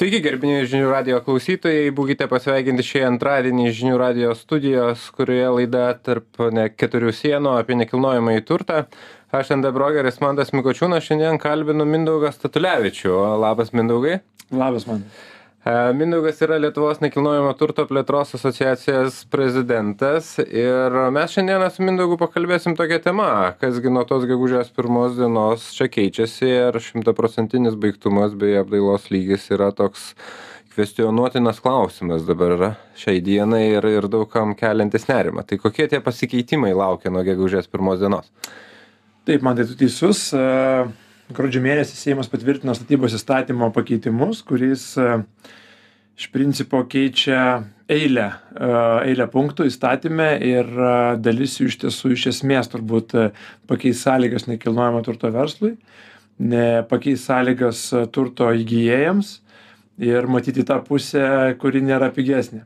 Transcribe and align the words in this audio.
Sveiki, 0.00 0.22
gerbiniai 0.24 0.64
žinių 0.64 0.86
radio 0.88 1.18
klausytojai, 1.20 1.90
būkite 1.92 2.24
pasveikinti 2.30 2.86
šį 2.88 3.00
antradienį 3.04 3.66
žinių 3.76 3.98
radio 4.00 4.30
studijos, 4.32 5.02
kurioje 5.12 5.50
laida 5.58 5.82
tarp 6.00 6.40
ne, 6.56 6.64
keturių 6.72 7.12
sienų 7.12 7.52
apie 7.58 7.76
nekilnojamą 7.76 8.38
į 8.38 8.44
turtą. 8.48 8.78
Aš 9.28 9.50
ND 9.58 9.74
Brogeris 9.76 10.16
Mantas 10.24 10.54
Mikočiūnas, 10.56 11.04
šiandien 11.04 11.36
kalbinu 11.42 11.84
Mindaugą 11.84 12.30
Statulevičių. 12.32 13.12
Labas 13.44 13.74
Mindaugai. 13.76 14.22
Labas 14.48 14.88
man. 14.88 15.04
E, 15.64 15.92
Mindaugas 15.92 16.38
yra 16.40 16.56
Lietuvos 16.56 17.02
nekilnojamo 17.04 17.50
turto 17.60 17.84
plėtros 17.84 18.30
asociacijos 18.38 19.18
prezidentas 19.28 20.30
ir 20.40 20.94
mes 21.12 21.34
šiandieną 21.34 21.66
su 21.68 21.84
Mindaugu 21.84 22.16
pakalbėsim 22.22 22.72
tokią 22.78 22.96
temą, 23.04 23.26
kasgi 23.60 23.92
nuo 23.92 24.06
tos 24.08 24.24
gegužės 24.30 24.70
pirmos 24.72 25.18
dienos 25.18 25.66
čia 25.76 25.90
keičiasi 25.92 26.48
ir 26.48 26.78
šimtaprocentinis 26.80 27.76
baigtumas 27.82 28.32
bei 28.40 28.56
apdailos 28.62 29.10
lygis 29.12 29.44
yra 29.52 29.68
toks 29.76 30.14
kvestionuotinas 30.72 31.60
klausimas 31.60 32.24
dabar 32.24 32.56
yra 32.56 32.72
šiai 32.96 33.20
dienai 33.20 33.66
ir, 33.74 33.90
ir 33.98 34.08
daugam 34.08 34.56
keliantis 34.56 35.04
nerimą. 35.12 35.44
Tai 35.44 35.60
kokie 35.60 35.90
tie 35.92 36.00
pasikeitimai 36.00 36.72
laukia 36.72 37.12
nuo 37.12 37.26
gegužės 37.26 37.68
pirmos 37.68 38.00
dienos? 38.00 38.32
Taip, 39.28 39.44
man 39.44 39.60
tai 39.60 39.68
tu 39.68 39.76
teisus. 39.84 40.30
Uh 40.32 40.88
gruodžio 41.34 41.62
mėnesį 41.64 41.96
Seimas 41.98 42.30
patvirtino 42.30 42.74
statybos 42.76 43.14
įstatymo 43.16 43.70
pakeitimus, 43.74 44.42
kuris 44.46 44.84
e, 44.98 45.20
iš 46.18 46.28
principo 46.34 46.82
keičia 46.90 47.42
eilę, 47.90 48.26
e, 48.54 48.70
eilę 49.10 49.26
punktų 49.32 49.68
įstatymę 49.70 50.30
ir 50.46 50.70
e, 50.70 50.94
dalis 51.22 51.58
jų 51.60 51.70
iš 51.70 51.78
tiesų 51.84 52.14
iš 52.16 52.26
esmės 52.34 52.70
turbūt 52.72 53.14
pakeis 53.70 54.02
sąlygas 54.06 54.48
nekilnojamo 54.50 55.04
turto 55.06 55.30
verslui, 55.34 55.76
pakeis 56.90 57.26
sąlygas 57.28 57.84
turto 58.14 58.48
įgyjėjams 58.56 59.36
ir 60.00 60.28
matyti 60.32 60.64
tą 60.66 60.80
pusę, 60.86 61.24
kuri 61.60 61.84
nėra 61.84 62.08
pigesnė 62.16 62.64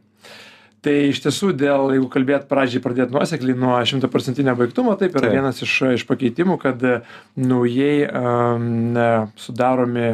tai 0.85 0.97
iš 1.11 1.23
tiesų 1.25 1.55
dėl 1.59 1.95
jeigu 1.95 2.11
kalbėt 2.13 2.47
pradžiai 2.51 2.83
pradėt 2.85 3.15
nuosekliai 3.15 3.57
nuo 3.59 3.79
šimtaprocentinio 3.89 4.55
baigtumo 4.59 4.95
taip 5.01 5.17
yra 5.21 5.33
vienas 5.33 5.63
iš 5.65 5.81
iš 5.95 6.07
pakeitimų 6.09 6.59
kad 6.63 6.85
naujai 7.41 8.05
am, 8.11 9.01
sudaromi 9.41 10.13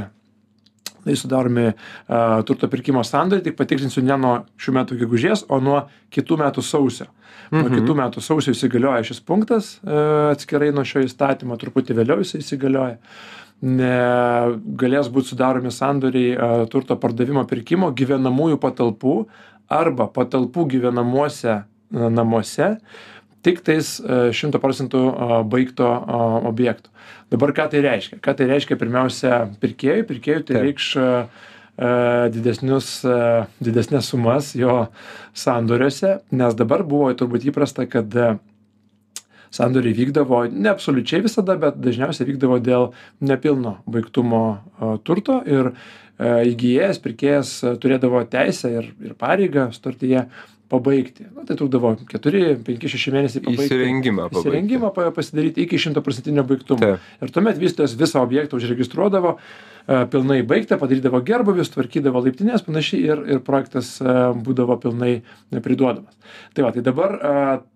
tai 1.04 1.16
sudaromi 1.16 1.66
a, 1.70 2.42
turto 2.46 2.68
pirkimo 2.68 3.02
sandoriai, 3.06 3.44
tik 3.44 3.56
patikslinsiu 3.58 4.04
ne 4.04 4.16
nuo 4.20 4.34
šių 4.60 4.76
metų 4.76 5.00
gegužės, 5.00 5.46
o 5.48 5.60
nuo 5.62 5.82
kitų 6.12 6.40
metų 6.42 6.64
sausio. 6.66 7.08
Nuo 7.50 7.64
mhm. 7.66 7.80
kitų 7.80 7.96
metų 7.98 8.22
sausio 8.22 8.54
įsigalioja 8.54 9.06
šis 9.08 9.22
punktas 9.26 9.72
a, 9.80 10.30
atskirai 10.34 10.70
nuo 10.76 10.84
šio 10.86 11.04
įstatymo, 11.06 11.58
truputį 11.60 11.96
vėliau 12.02 12.20
jis 12.24 12.36
įsigalioja. 12.42 12.98
Ne, 13.60 13.92
galės 14.80 15.10
būti 15.12 15.34
sudaromi 15.34 15.68
sandoriai 15.74 16.32
a, 16.32 16.46
turto 16.72 16.96
pardavimo 16.96 17.42
pirkimo 17.48 17.90
gyvenamųjų 17.92 18.56
patalpų 18.62 19.16
arba 19.70 20.06
patalpų 20.08 20.64
gyvenamuose 20.74 21.52
e, 21.52 21.62
namuose 21.92 22.70
tiktais 23.44 23.98
e, 24.00 24.30
šimto 24.36 24.60
procentų 24.60 25.02
baigto 25.52 25.90
objekto. 26.48 26.88
Dabar 27.32 27.52
ką 27.56 27.68
tai 27.72 27.84
reiškia? 27.84 28.18
Ką 28.24 28.34
tai 28.36 28.48
reiškia 28.48 28.80
pirmiausia 28.80 29.44
pirkėjui? 29.60 30.08
Pirkėjui 30.08 30.42
tai 30.48 30.56
Taip. 30.56 30.64
reikš 30.66 30.88
e, 30.96 31.08
didesnius, 32.32 32.90
didesnės 33.64 34.08
sumas 34.12 34.54
jo 34.56 34.86
sandoriuose, 35.36 36.18
nes 36.36 36.56
dabar 36.56 36.84
buvo 36.84 37.12
turbūt 37.16 37.46
įprasta, 37.52 37.86
kad 37.88 38.16
sandoriai 39.54 39.96
vykdavo 39.96 40.44
ne 40.52 40.70
absoliučiai 40.70 41.24
visada, 41.24 41.56
bet 41.60 41.80
dažniausiai 41.82 42.28
vykdavo 42.28 42.60
dėl 42.62 42.90
nepilno 43.24 43.78
baigtumo 43.90 44.44
turto 45.06 45.40
ir 45.46 45.72
įgyjęs, 46.20 47.00
pirkėjas 47.02 47.52
turėdavo 47.80 48.22
teisę 48.30 48.72
ir, 48.76 48.90
ir 49.02 49.14
pareigą 49.18 49.70
sutartyje 49.74 50.26
pabaigti. 50.70 51.26
Na, 51.34 51.44
tai 51.48 51.56
trukdavo 51.58 51.96
4, 52.12 52.42
5, 52.66 52.86
6 52.92 53.14
mėnesiai 53.14 53.42
pabaigti. 53.42 53.66
Įsirengimą. 53.66 54.28
Pabaigti. 54.28 54.44
Įsirengimą 54.44 54.92
pasidaryti 55.16 55.64
iki 55.66 55.80
100% 55.82 56.44
baigtumo. 56.46 56.80
Taip. 56.84 57.08
Ir 57.24 57.34
tuomet 57.34 57.58
vystytojas 57.58 57.96
visą 57.98 58.22
objektą 58.22 58.60
užregistruodavo, 58.60 59.34
pilnai 59.86 60.40
baigtą, 60.46 60.78
padarydavo 60.80 61.22
gerbuvius, 61.26 61.72
tvarkydavo 61.74 62.22
laiptinės 62.26 62.66
panašiai 62.66 63.02
ir, 63.08 63.24
ir 63.36 63.42
projektas 63.46 63.96
būdavo 64.00 64.76
pilnai 64.82 65.20
priduodamas. 65.64 66.14
Tai 66.54 66.66
va, 66.66 66.74
tai 66.74 66.84
dabar 66.86 67.16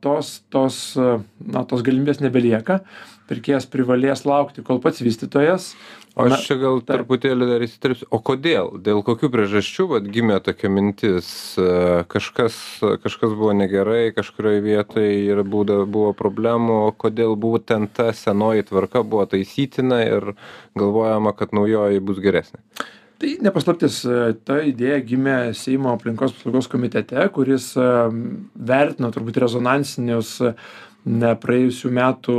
tos, 0.04 0.37
tos, 0.53 0.81
na, 0.97 1.65
tos 1.69 1.82
galimybės 1.87 2.22
nebelieka 2.22 2.82
pirkėjas 3.28 3.69
privalės 3.72 4.25
laukti, 4.28 4.65
kol 4.65 4.81
pats 4.84 5.03
vystytojas. 5.04 5.72
O 6.15 6.28
aš 6.31 6.44
čia 6.47 6.54
gal 6.60 6.76
ta... 6.87 6.94
truputėlį 7.00 7.47
dar 7.48 7.62
įsiterpsiu. 7.66 8.06
O 8.15 8.21
kodėl? 8.22 8.69
Dėl 8.86 9.00
kokių 9.03 9.32
priežasčių 9.34 9.86
vat, 9.91 10.04
gimė 10.15 10.36
tokia 10.47 10.71
mintis? 10.71 11.26
E, 11.59 12.04
kažkas, 12.10 12.54
kažkas 13.03 13.34
buvo 13.34 13.50
negerai, 13.56 14.12
kažkurioje 14.15 14.62
vietoje 14.62 15.16
ir 15.25 15.42
būda, 15.42 15.81
buvo 15.91 16.12
problemų, 16.15 16.78
kodėl 17.03 17.34
būtent 17.41 17.97
ta 17.98 18.12
senoji 18.15 18.69
tvarka 18.69 19.03
buvo 19.03 19.26
taisytina 19.32 20.04
ir 20.06 20.36
galvojama, 20.78 21.34
kad 21.34 21.56
naujoji 21.56 22.03
bus 22.06 22.20
geresnė? 22.22 22.62
Tai 23.22 23.31
nepaslaptis, 23.47 24.00
e, 24.04 24.32
ta 24.44 24.59
idėja 24.66 24.98
gimė 25.06 25.37
Seimo 25.56 25.92
aplinkos 25.94 26.34
apsaugos 26.34 26.66
komitete, 26.70 27.22
kuris 27.34 27.70
e, 27.78 27.87
vertino 28.54 29.10
turbūt 29.15 29.38
rezonansinius 29.44 30.41
ne 31.04 31.31
praėjusių 31.37 31.92
metų 31.94 32.34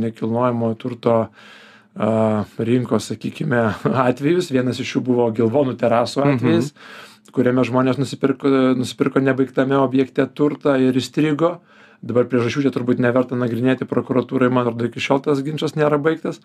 nekilnojamo 0.00 0.72
turto 0.80 1.16
a, 1.20 2.10
rinkos, 2.58 3.10
sakykime, 3.12 3.62
atvejus. 4.08 4.50
Vienas 4.54 4.80
iš 4.80 4.96
jų 4.96 5.04
buvo 5.10 5.28
Gilvonų 5.36 5.76
terasų 5.80 6.24
mhm. 6.24 6.38
atvejis, 6.38 6.70
mhm. 6.72 7.34
kuriame 7.36 7.66
žmonės 7.68 8.00
nusipirko, 8.00 8.52
nusipirko 8.78 9.22
nebaigtame 9.24 9.78
objekte 9.80 10.26
turtą 10.34 10.78
ir 10.80 10.96
įstrigo. 10.96 11.58
Dabar 12.00 12.24
priežasčių 12.30 12.64
čia 12.64 12.72
turbūt 12.72 13.00
neverta 13.02 13.36
nagrinėti 13.36 13.84
prokuratūrai, 13.88 14.48
man 14.48 14.64
atrodo, 14.64 14.88
iki 14.88 15.02
šiol 15.04 15.20
tas 15.26 15.42
ginčas 15.44 15.76
nėra 15.76 15.98
baigtas. 16.00 16.40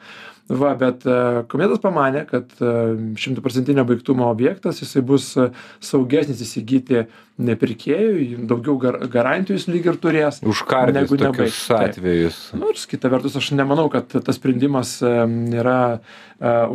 Va, 0.52 0.74
bet 0.80 1.06
komitetas 1.52 1.80
pamanė, 1.84 2.26
kad 2.28 2.52
šimtaprocentinio 2.60 3.86
baigtumo 3.88 4.28
objektas, 4.28 4.82
jisai 4.84 5.06
bus 5.08 5.32
saugesnis 5.80 6.44
įsigyti 6.44 7.06
nepirkėjui, 7.36 8.46
daugiau 8.48 8.78
gar, 8.80 8.98
garantijų 9.12 9.58
jis 9.58 9.68
lyg 9.68 9.88
ir 9.90 9.98
turės. 10.00 10.40
Užkardyti 10.48 11.20
tokius 11.20 11.58
atvejus. 11.76 12.38
Nors 12.56 12.86
kita 12.88 13.12
vertus, 13.12 13.36
aš 13.40 13.52
nemanau, 13.56 13.90
kad 13.92 14.12
tas 14.12 14.40
sprendimas 14.40 14.98
yra 15.04 15.80
uh, 15.96 16.06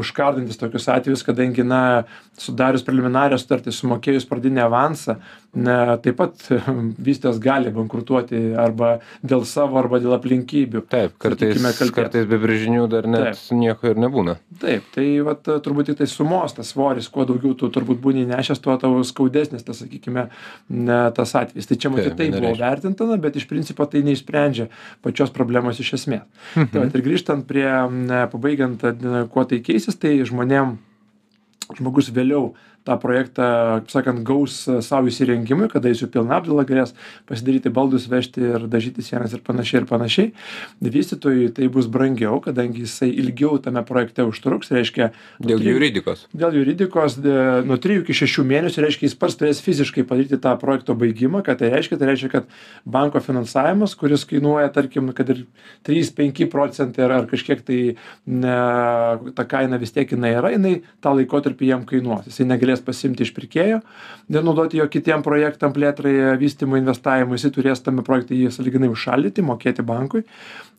užkardintis 0.00 0.60
tokius 0.60 0.88
atvejus, 0.92 1.24
kadangi, 1.24 1.64
na, 1.64 2.04
sudarius 2.41 2.84
preliminarią 2.84 3.41
sutartį, 3.41 3.72
sumokėjus 3.76 4.28
pradinį 4.28 4.64
avansą, 4.66 5.16
na, 5.55 5.97
taip 6.03 6.19
pat 6.21 6.43
vystės 7.06 7.41
gali 7.43 7.72
bankrutuoti 7.75 8.53
arba 8.59 8.93
dėl 9.27 9.43
savo, 9.49 9.81
arba 9.81 9.99
dėl 10.03 10.15
aplinkybių. 10.15 10.84
Taip, 10.91 11.16
kartais, 11.22 11.59
kartais 11.94 12.28
be 12.31 12.38
brėžinių 12.43 12.87
dar 12.93 13.09
net 13.11 13.41
nieko 13.55 13.91
ir 13.91 14.00
nebūna. 14.00 14.37
Taip, 14.62 14.87
tai 14.94 15.06
vat, 15.27 15.43
turbūt 15.65 15.91
tik 15.91 16.00
tai 16.00 16.09
sumos 16.10 16.55
tas 16.56 16.71
svoris, 16.71 17.10
kuo 17.10 17.27
daugiau 17.28 17.56
tu 17.59 17.71
turbūt 17.72 17.99
būni 18.03 18.27
nešęs, 18.31 18.62
tuo 18.62 18.77
tavo 18.81 19.03
skaudesnis 19.06 19.66
tas, 19.66 19.83
sakykime, 19.83 20.28
ne 20.71 21.00
tas 21.16 21.34
atvejis. 21.41 21.71
Tai 21.71 21.81
čia 21.83 21.93
matyt 21.94 22.19
taip 22.21 22.37
buvo 22.39 22.55
vertintina, 22.60 23.19
bet 23.21 23.41
iš 23.41 23.49
principo 23.50 23.89
tai 23.91 24.05
neišsprendžia 24.06 24.69
pačios 25.03 25.34
problemos 25.34 25.83
iš 25.83 25.97
esmės. 25.99 26.27
Mhm. 26.55 26.71
Tai 26.77 26.87
ir 26.87 27.06
grįžtant 27.06 27.47
prie, 27.50 27.66
pabaigiant, 28.31 28.87
kuo 29.33 29.47
tai 29.50 29.60
keisis, 29.66 29.99
tai 29.99 30.15
žmonėm, 30.27 30.78
žmogus 31.78 32.10
vėliau 32.15 32.53
tą 32.88 32.96
projektą, 33.00 33.46
kaip 33.82 33.92
sakant, 33.92 34.22
gaus 34.26 34.62
savo 34.86 35.10
įsirengimui, 35.10 35.68
kada 35.72 35.91
jis 35.92 36.04
jau 36.04 36.10
pilna 36.12 36.38
apdila 36.41 36.64
galės 36.68 36.94
pasidaryti 37.28 37.72
baldus, 37.74 38.08
vežti 38.10 38.42
ir 38.54 38.66
dažyti 38.70 39.04
sienas 39.04 39.34
ir 39.36 39.42
panašiai 39.46 39.82
ir 39.82 39.88
panašiai. 39.91 40.32
Vystytojui 40.80 41.50
tai 41.56 41.68
bus 41.72 41.88
brangiau, 41.92 42.41
kadangi 42.44 42.86
jisai 42.86 43.10
ilgiau 43.10 43.58
tame 43.62 43.82
projekte 43.86 44.24
užtruks, 44.28 44.72
reiškia. 44.74 45.10
Dėl 45.44 45.62
juridikos. 45.64 46.26
Dėl 46.36 46.56
juridikos, 46.60 47.18
nuo 47.68 47.78
3 47.80 48.00
iki 48.02 48.16
6 48.16 48.46
mėnesių, 48.48 48.84
reiškia, 48.86 49.09
jis 49.09 49.18
pats 49.21 49.36
turės 49.41 49.60
fiziškai 49.65 50.06
padaryti 50.09 50.41
tą 50.41 50.56
projekto 50.60 50.97
baigimą, 50.98 51.44
ką 51.47 51.59
tai 51.60 51.72
reiškia, 51.74 52.00
tai 52.00 52.10
reiškia, 52.10 52.33
kad 52.33 52.48
banko 52.88 53.21
finansavimas, 53.24 53.94
kuris 53.98 54.24
kainuoja, 54.28 54.72
tarkim, 54.72 55.12
kad 55.16 55.30
ir 55.34 55.44
3-5 55.88 56.48
procentai 56.53 57.06
ar, 57.06 57.16
ar 57.21 57.28
kažkiek 57.30 57.62
tai 57.66 57.80
ne, 58.26 58.56
ta 59.36 59.47
kaina 59.48 59.78
vis 59.80 59.92
tiek 59.94 60.16
jinai 60.16 60.33
yra, 60.38 60.54
jinai 60.56 60.80
tą 61.04 61.15
laikotarpį 61.18 61.71
jam 61.74 61.86
kainuos. 61.88 62.28
Jisai 62.30 62.48
negalės 62.48 62.70
galės 62.71 62.84
pasiimti 62.87 63.27
iš 63.27 63.34
pirkėjo, 63.34 63.81
nenaudoti 64.31 64.78
jo 64.78 64.87
kitiem 64.89 65.25
projektam 65.27 65.75
plėtrai, 65.75 66.37
vystymui, 66.41 66.81
investavimui, 66.81 67.39
jisai 67.39 67.53
turės 67.55 67.83
tame 67.83 68.05
projekte 68.07 68.39
jį 68.39 68.51
saliginai 68.55 68.91
užšaldyti, 68.93 69.43
mokėti 69.43 69.83
bankui 69.83 70.25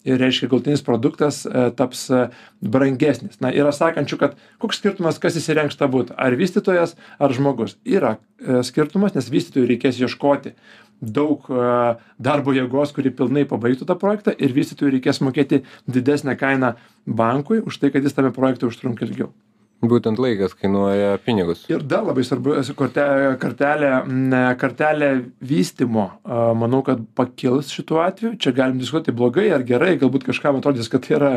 ir 0.05 0.17
reiškia 0.17 0.49
galtinis 0.49 0.81
produktas 0.81 1.43
e, 1.45 1.69
taps 1.77 2.07
e, 2.09 2.27
brangesnis. 2.61 3.37
Na, 3.43 3.51
yra 3.53 3.73
sakančių, 3.75 4.17
kad 4.21 4.37
koks 4.61 4.79
skirtumas, 4.81 5.19
kas 5.21 5.37
įsirengs 5.37 5.77
tą 5.77 5.89
būtą, 5.91 6.15
ar 6.17 6.33
vystytojas, 6.39 6.95
ar 7.21 7.35
žmogus. 7.35 7.77
Yra 7.85 8.15
e, 8.17 8.63
skirtumas, 8.65 9.13
nes 9.17 9.29
vystytojui 9.29 9.69
reikės 9.75 10.01
ieškoti 10.01 10.55
daug 11.01 11.47
darbo 12.21 12.53
jėgos, 12.53 12.91
kuri 12.93 13.09
pilnai 13.09 13.41
pabaigtų 13.49 13.87
tą 13.89 13.95
projektą 13.97 14.35
ir 14.37 14.53
vystytojui 14.53 14.99
reikės 14.99 15.17
mokėti 15.25 15.63
didesnę 15.89 16.37
kainą 16.37 16.75
bankui 17.09 17.57
už 17.65 17.81
tai, 17.81 17.89
kad 17.89 18.05
jis 18.05 18.13
tame 18.13 18.29
projekte 18.35 18.69
užtrunka 18.69 19.07
ilgiau. 19.09 19.31
Būtent 19.81 20.19
laikas 20.21 20.53
kainuoja 20.57 21.15
pinigus. 21.25 21.63
Ir 21.71 21.83
dar 21.87 22.05
labai 22.05 22.23
svarbu 22.25 22.57
kartelė 23.41 23.91
kartelė 24.61 25.09
vystymo 25.41 26.07
a 26.23 26.51
manau 26.57 26.81
kad 26.85 27.01
pakils 27.17 27.71
šituo 27.73 28.01
atveju 28.03 28.35
čia 28.41 28.53
galim 28.55 28.79
diskutuoti 28.81 29.15
blogai 29.15 29.47
ar 29.55 29.65
gerai 29.67 29.95
galbūt 30.01 30.27
kažkam 30.29 30.59
atrodys 30.59 30.91
kad 30.91 31.05
tai 31.07 31.15
yra 31.17 31.31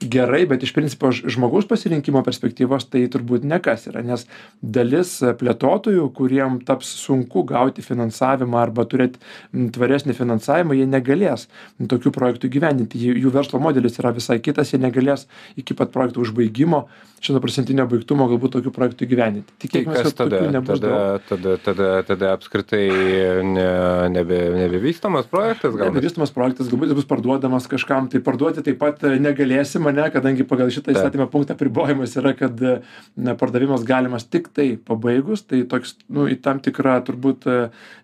gerai 0.00 0.44
bet 0.50 0.62
iš 0.66 0.74
principo 0.76 1.10
žmogaus 1.12 1.66
pasirinkimo 1.70 2.22
perspektyvos 2.26 2.88
tai 2.92 3.06
turbūt 3.10 3.46
nekas 3.48 3.88
yra 3.90 4.04
nes 4.06 4.26
dalis 4.62 5.18
plėtotojų 5.40 6.06
kuriem 6.14 6.60
taps 6.68 6.92
sunku 7.02 7.44
gauti 7.48 7.82
finansavimą 7.84 8.62
arba 8.62 8.86
turėt 8.88 9.18
tvaresnį 9.52 10.14
finansavimą 10.18 10.78
jie 10.78 10.86
negalės 10.88 11.48
tokių 11.90 12.12
projektų 12.14 12.50
įgyvendinti. 12.50 13.00
Jų 13.18 13.32
verslo 13.34 13.60
modelis 13.62 13.98
yra 14.00 14.12
visai 14.16 14.38
kitas 14.44 14.72
jie 14.72 14.80
negalės 14.82 15.26
iki 15.58 15.76
pat 15.78 15.92
projekto 15.94 16.22
užbaigimo 16.24 16.86
šimtaprocentinio 17.24 17.87
baigtumo 17.90 18.26
galbūt 18.30 18.54
tokių 18.56 18.72
projektų 18.74 19.06
įgyvendinti. 19.06 19.70
Kas 19.88 20.10
kad 20.10 20.16
tada? 20.22 20.40
nebus 20.52 20.80
Tada, 20.82 21.18
tada, 21.28 21.54
tada, 21.64 21.88
tada 22.06 22.32
apskritai 22.36 22.84
ne, 23.46 23.66
nebe, 24.14 24.38
nebevystamas 24.56 25.28
projektas 25.30 25.76
gal? 25.76 25.90
Nebevystomas 25.90 26.32
projektas 26.34 26.70
galbūt 26.70 26.94
bus 26.98 27.08
parduodamas 27.08 27.68
kažkam, 27.70 28.10
tai 28.12 28.22
parduoti 28.24 28.64
taip 28.66 28.80
pat 28.82 29.04
e, 29.08 29.14
negalėsim, 29.22 29.88
ne, 29.94 30.08
kadangi 30.14 30.46
pagal 30.48 30.72
šitą 30.74 30.94
įstatymą 30.94 31.28
punktą 31.32 31.56
pribojimas 31.58 32.16
yra, 32.20 32.34
kad 32.38 32.60
e, 32.62 32.78
na, 33.16 33.36
pardavimas 33.38 33.86
galimas 33.88 34.28
tik 34.28 34.50
tai 34.56 34.70
pabaigus, 34.76 35.44
tai 35.48 35.64
toks, 35.68 35.96
nu, 36.12 36.28
į 36.30 36.38
tam 36.44 36.62
tikrą 36.64 36.98
turbūt 37.08 37.48
e, 37.48 37.58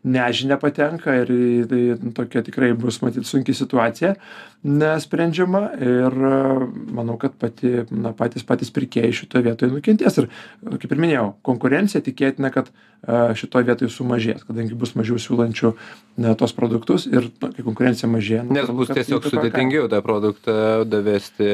nežinę 0.04 0.58
patenka 0.62 1.20
ir 1.22 1.34
tai 1.70 1.84
tokia 2.16 2.44
tikrai 2.46 2.72
bus 2.78 3.00
matyti 3.04 3.28
sunki 3.28 3.56
situacija 3.56 4.14
nesprendžiama 4.64 5.61
ir 5.76 6.14
e, 6.25 6.37
manau, 6.96 7.19
kad 7.20 7.37
pati, 7.37 7.84
na, 7.93 8.14
patys 8.16 8.46
patys 8.49 8.72
pirkėjai 8.72 9.12
šitoje 9.12 9.44
vietoje 9.50 9.72
nukentės. 9.75 10.16
Ir, 10.22 10.31
e, 10.64 10.78
kaip 10.81 10.94
ir 10.94 11.02
minėjau, 11.05 11.26
konkurencija 11.44 12.00
tikėtina, 12.05 12.49
kad 12.55 12.70
e, 12.72 13.34
šitoje 13.37 13.69
vietoje 13.69 13.93
sumažės, 13.93 14.46
kadangi 14.49 14.78
bus 14.81 14.94
mažiau 14.96 15.20
siūlančių 15.20 15.75
na, 16.25 16.32
tos 16.40 16.56
produktus 16.56 17.05
ir 17.11 17.28
kai 17.43 17.64
konkurencija 17.66 18.08
mažėja. 18.08 18.46
Nes 18.46 18.62
natūralu, 18.62 18.78
bus 18.81 18.93
tiesiog 18.96 19.28
sudėtingiau 19.28 19.90
tą 19.93 20.00
produktą 20.06 20.56
davesti. 20.88 21.50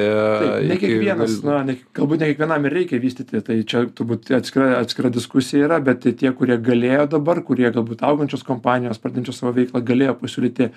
Ne 0.70 0.78
kiekvienas, 0.78 1.40
na, 1.46 1.58
ne, 1.66 1.76
galbūt 1.96 2.22
ne 2.22 2.30
kiekvienam 2.30 2.70
ir 2.70 2.78
reikia 2.78 3.02
vystyti, 3.02 3.42
tai 3.42 3.58
čia 3.66 3.88
turbūt 3.90 4.30
atskira, 4.38 4.70
atskira 4.78 5.10
diskusija 5.10 5.66
yra, 5.66 5.80
bet 5.82 6.06
tie, 6.06 6.30
kurie 6.36 6.60
galėjo 6.62 7.08
dabar, 7.18 7.42
kurie 7.42 7.66
galbūt 7.74 8.06
augančios 8.06 8.46
kompanijos, 8.46 9.02
pradinčios 9.02 9.42
savo 9.42 9.56
veiklą, 9.58 9.82
galėjo 9.82 10.14
pasiūlyti 10.22 10.70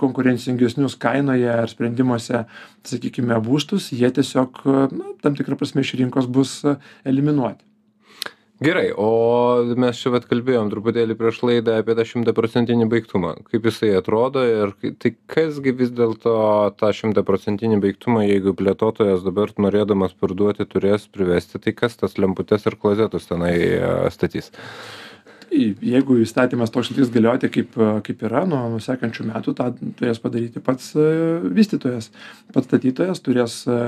konkurencingesnius 0.00 0.96
kainoje 0.96 1.52
ar 1.52 1.73
sprendimuose, 1.74 2.46
sakykime, 2.88 3.38
būstus, 3.44 3.90
jie 3.92 4.10
tiesiog, 4.14 4.64
na, 4.94 5.14
tam 5.24 5.38
tikrą 5.38 5.60
prasme 5.60 5.84
iš 5.84 5.94
rinkos 6.00 6.30
bus 6.30 6.60
e, 6.64 6.78
eliminuoti. 7.04 7.66
Gerai, 8.62 8.92
o 8.96 9.66
mes 9.76 9.98
čia 9.98 10.12
vat 10.14 10.28
kalbėjom 10.30 10.68
truputėlį 10.70 11.16
prieš 11.18 11.40
laidą 11.42 11.74
apie 11.80 11.96
tą 11.98 12.04
šimtaprocentinį 12.06 12.86
baigtumą. 12.92 13.32
Kaip 13.50 13.66
jisai 13.66 13.90
atrodo 13.98 14.44
ir 14.46 14.72
tai 15.02 15.10
kasgi 15.28 15.74
vis 15.74 15.90
dėlto 15.90 16.36
tą 16.78 16.92
šimtaprocentinį 16.94 17.80
baigtumą, 17.82 18.22
jeigu 18.22 18.54
plėtotojas 18.56 19.26
dabar 19.26 19.50
norėdamas 19.58 20.14
parduoti 20.14 20.68
turės 20.70 21.08
privesti, 21.10 21.58
tai 21.58 21.74
kas 21.74 21.98
tas 21.98 22.14
lemputes 22.14 22.64
ir 22.70 22.78
klozetus 22.78 23.26
tenai 23.26 23.56
e, 23.58 23.90
statys? 24.14 24.54
Tai 24.54 25.03
jeigu 25.84 26.16
įstatymas 26.24 26.72
toks 26.74 26.90
liks 26.96 27.10
galioti, 27.14 27.48
kaip, 27.52 27.76
kaip 28.06 28.22
yra, 28.26 28.44
nuo, 28.48 28.60
nuo 28.72 28.80
sekančių 28.82 29.26
metų 29.30 29.54
tą 29.58 29.66
turės 30.00 30.20
padaryti 30.22 30.62
pats 30.64 30.90
e, 30.98 31.04
vystytojas. 31.56 32.10
Pats 32.54 32.68
statytojas 32.70 33.22
turės 33.24 33.56
e, 33.70 33.78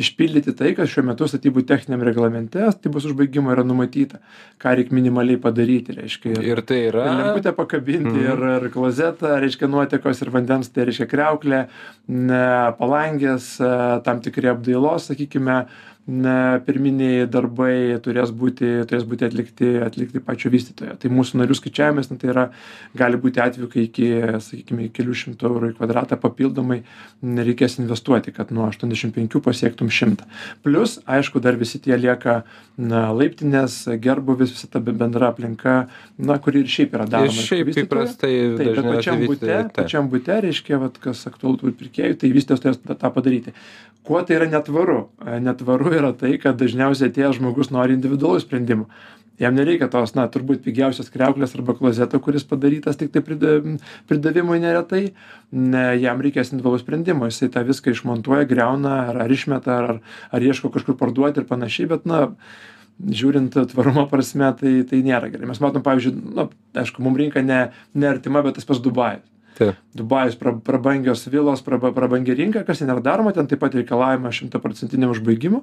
išpildyti 0.00 0.54
tai, 0.58 0.72
kas 0.78 0.90
šiuo 0.92 1.04
metu 1.10 1.28
statybų 1.30 1.64
techniniam 1.68 2.04
reglamente 2.06 2.66
statybos 2.74 3.08
užbaigimo 3.10 3.52
yra 3.54 3.64
numatyta, 3.66 4.20
ką 4.62 4.74
reikia 4.80 4.96
minimaliai 4.98 5.40
padaryti. 5.40 5.96
Reiškia, 5.98 6.36
Ir 6.44 6.62
tai 6.66 6.82
yra. 6.90 7.06
ir 7.10 7.18
lemputę 7.22 7.54
pakabinti, 7.56 8.14
Mhm. 8.14 8.26
ir, 8.28 8.44
ir 8.66 8.70
klozetą, 8.74 9.34
reiškia 9.42 9.68
nuotekos 9.70 10.22
ir 10.22 10.30
vandens, 10.34 10.68
tai 10.74 10.84
reiškia 10.88 11.06
kreuklė, 11.10 11.64
ne, 12.08 12.44
palangės, 12.78 13.54
e, 13.60 13.72
tam 14.04 14.20
tikri 14.20 14.50
apdailos, 14.52 15.08
sakykime, 15.10 15.64
ne, 16.06 16.60
pirminiai 16.66 17.24
darbai 17.30 17.96
turės 18.04 18.32
būti, 18.36 18.68
turės 18.88 19.06
būti 19.08 19.24
atlikti, 19.28 19.70
atlikti 19.84 20.20
pačio 20.24 20.50
vystytojo. 20.52 20.96
Tai 21.00 21.10
mūsų 21.12 21.40
narių 21.40 21.56
skaičiavimas, 21.56 22.10
na, 22.10 22.18
tai 22.20 22.30
yra, 22.32 22.44
gali 22.98 23.20
būti 23.20 23.40
atveju, 23.40 23.68
kai 23.72 23.86
iki, 23.86 24.08
sakykime, 24.44 24.90
kelių 24.94 25.16
šimtų 25.22 25.48
eurų 25.48 25.70
į 25.72 25.76
kvadratą 25.78 26.18
papildomai 26.20 26.82
nereikės 27.24 27.78
investuoti, 27.80 28.34
kad 28.36 28.52
nuo 28.52 28.66
85 28.68 29.40
pasiektum 29.44 29.88
100. 29.88 30.28
Plus, 30.66 30.98
aišku, 31.08 31.40
dar 31.44 31.56
visi 31.60 31.80
tie 31.80 31.96
lieka 31.96 32.42
na, 32.76 33.06
laiptinės, 33.16 33.78
gerbuvis, 34.02 34.52
visa 34.52 34.68
ta 34.68 34.82
be- 34.84 34.92
bendra 34.98 35.32
aplinka, 35.32 35.86
na, 36.18 36.36
kuri 36.42 36.64
ir 36.64 36.70
šiaip 36.74 36.98
yra 36.98 37.08
daroma. 37.08 37.32
Ir 37.32 37.48
šiaip 37.48 37.72
įprastai 37.84 38.34
Taip, 38.58 38.76
bet 38.76 38.84
pačiam 38.92 39.24
bute, 39.24 39.58
pačiam 39.74 40.12
bute, 40.12 40.36
reiškia, 40.44 40.78
vat, 40.82 41.00
kas 41.00 41.24
aktualu 41.30 41.62
turbūt 41.62 41.80
pirkėjui, 41.80 42.18
tai 42.20 42.32
vystytojas 42.34 42.62
turės 42.64 42.80
tą- 42.84 43.12
padaryti. 43.14 43.54
Kuo 44.04 44.20
tai 44.20 44.36
yra 44.36 44.44
netvaru? 44.50 44.98
E, 45.24 45.38
Netvaru 45.94 46.10
yra 46.10 46.14
tai, 46.18 46.38
kad 46.38 46.58
dažniausiai 46.58 47.10
atėjęs 47.10 47.38
žmogus 47.38 47.70
nori 47.70 47.94
individualaus 47.94 48.44
sprendimo. 48.44 48.88
Jam 49.38 49.54
nereikia 49.54 49.88
tos, 49.90 50.14
na, 50.14 50.28
turbūt 50.30 50.62
pigiausios 50.62 51.10
kreuklės 51.10 51.56
arba 51.56 51.74
klozeto, 51.74 52.20
kuris 52.22 52.44
padarytas 52.46 52.96
tik 52.96 53.10
tai 53.10 53.20
prida- 53.20 53.78
pridavimui 54.06 54.60
neretai. 54.62 55.12
Ne, 55.50 55.96
jam 55.98 56.22
reikės 56.22 56.52
individualaus 56.52 56.84
sprendimo. 56.84 57.26
Jisai 57.26 57.50
tą 57.50 57.64
viską 57.66 57.90
išmontuoja, 57.90 58.46
greuna 58.46 59.08
ar, 59.08 59.18
ar 59.24 59.30
išmeta, 59.30 59.74
ar, 59.74 60.00
ar 60.30 60.40
ieško 60.40 60.70
kažkur 60.70 60.96
parduoti 60.96 61.42
ir 61.42 61.48
panašiai, 61.50 61.90
bet, 61.90 62.06
na, 62.06 62.28
žiūrint 63.02 63.58
tvarumo 63.72 64.06
prasme, 64.10 64.52
tai, 64.54 64.76
tai 64.86 65.02
nėra 65.02 65.30
gerai. 65.32 65.50
Mes 65.50 65.58
matom, 65.58 65.82
pavyzdžiui, 65.82 66.34
na, 66.38 66.48
aišku, 66.78 67.02
mums 67.02 67.18
rinka 67.18 67.42
ne, 67.42 67.72
neartima, 67.94 68.42
bet 68.46 68.60
tas 68.60 68.70
pats 68.70 68.82
Dubajus. 68.82 69.33
Taip. 69.54 69.78
Dubajus 69.94 70.34
pra, 70.38 70.52
prabangios 70.66 71.22
vilos, 71.30 71.62
praba, 71.62 71.92
prabangi 71.94 72.34
rinka, 72.34 72.64
kas 72.66 72.80
ten 72.82 72.90
yra 72.90 73.02
daroma, 73.04 73.32
ten 73.34 73.46
taip 73.46 73.60
pat 73.62 73.76
reikalavima 73.78 74.32
šimtaprocentiniam 74.34 75.12
užbaigimui. 75.14 75.62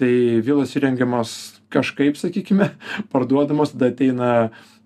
Tai 0.00 0.12
vilos 0.44 0.74
įrengiamos 0.76 1.32
kažkaip, 1.72 2.20
sakykime, 2.20 2.72
parduodamos, 3.12 3.72
tada 3.72 3.88
ateina 3.94 4.30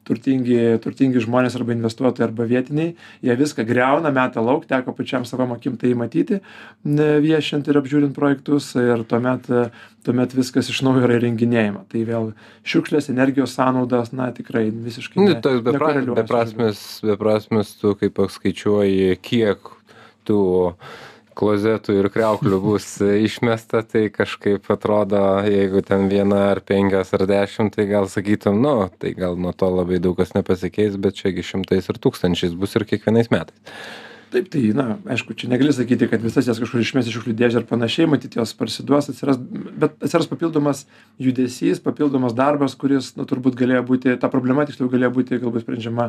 turtingi, 0.07 0.59
turtingi 0.85 1.23
žmonės 1.25 1.57
arba 1.59 1.75
investuotojai 1.75 2.29
arba 2.29 2.47
vietiniai, 2.49 2.95
jie 3.25 3.37
viską 3.41 3.65
greuna, 3.69 4.13
meta 4.15 4.43
lauk, 4.45 4.67
teko 4.71 4.95
pačiam 4.97 5.27
savo 5.29 5.47
akim 5.55 5.79
tai 5.81 5.95
matyti, 5.99 6.41
viešint 6.85 7.69
ir 7.69 7.81
apžiūrint 7.81 8.17
projektus 8.17 8.73
ir 8.81 9.05
tuomet, 9.09 9.49
tuomet 10.05 10.37
viskas 10.37 10.69
iš 10.73 10.83
naujo 10.87 11.07
yra 11.07 11.19
įrenginėjama. 11.21 11.87
Tai 11.93 12.05
vėl 12.09 12.29
šiukšlės, 12.69 13.11
energijos 13.13 13.57
sąnaudos, 13.57 14.13
na 14.17 14.31
tikrai 14.37 14.69
visiškai. 14.71 15.21
Nu, 15.21 15.31
ne- 15.33 15.41
toks 15.45 15.65
bepra, 15.65 15.95
beprasmis, 16.21 16.85
beprasmis, 17.05 17.75
tu 17.81 17.97
kaip 18.01 18.17
paskaičiuoji, 18.21 19.17
kiek 19.25 19.73
tų 20.29 20.41
klozetų 21.39 21.99
ir 21.99 22.09
kreuklių 22.15 22.61
bus 22.63 22.87
išmesta, 23.03 23.83
tai 23.87 24.07
kažkaip 24.15 24.71
atrodo, 24.73 25.21
jeigu 25.49 25.83
ten 25.87 26.09
viena 26.13 26.49
ar 26.53 26.63
penkios 26.65 27.13
ar 27.17 27.27
dešimt, 27.31 27.75
tai 27.77 27.89
gal 27.91 28.09
sakytum, 28.11 28.63
nu, 28.65 28.75
tai 28.99 29.15
gal 29.19 29.39
nuo 29.41 29.53
to 29.53 29.69
labai 29.73 30.01
daug 30.03 30.17
kas 30.21 30.35
nepasikeis, 30.37 30.99
bet 31.01 31.21
čiagi 31.21 31.45
šimtais 31.45 31.91
ir 31.91 32.01
tūkstančiais 32.01 32.57
bus 32.59 32.79
ir 32.79 32.87
kiekvienais 32.89 33.33
metais. 33.35 33.79
Taip, 34.35 34.49
tai, 34.51 34.73
na, 34.75 34.97
aišku, 35.07 35.37
čia 35.39 35.47
negali 35.47 35.71
sakyti, 35.71 36.09
kad 36.11 36.23
visas 36.25 36.49
jas 36.49 36.59
kažkur 36.59 36.81
išmės 36.83 37.07
iš 37.07 37.15
šiukšlių 37.15 37.35
dėžę 37.39 37.61
ir 37.61 37.67
panašiai, 37.69 38.09
matyti 38.11 38.41
jos 38.41 38.51
parsiduos, 38.59 39.07
atsiras, 39.13 39.39
bet 39.39 39.95
atsiras 40.03 40.27
papildomas 40.27 40.81
judesys, 41.23 41.79
papildomas 41.85 42.35
darbas, 42.35 42.75
kuris, 42.75 43.13
na, 43.15 43.29
turbūt 43.31 43.55
galėjo 43.61 43.85
būti, 43.87 44.17
ta 44.19 44.33
problema 44.33 44.67
tiksliau 44.67 44.91
galėjo 44.91 45.13
būti 45.21 45.39
galbūt 45.39 45.63
sprendžiama 45.63 46.09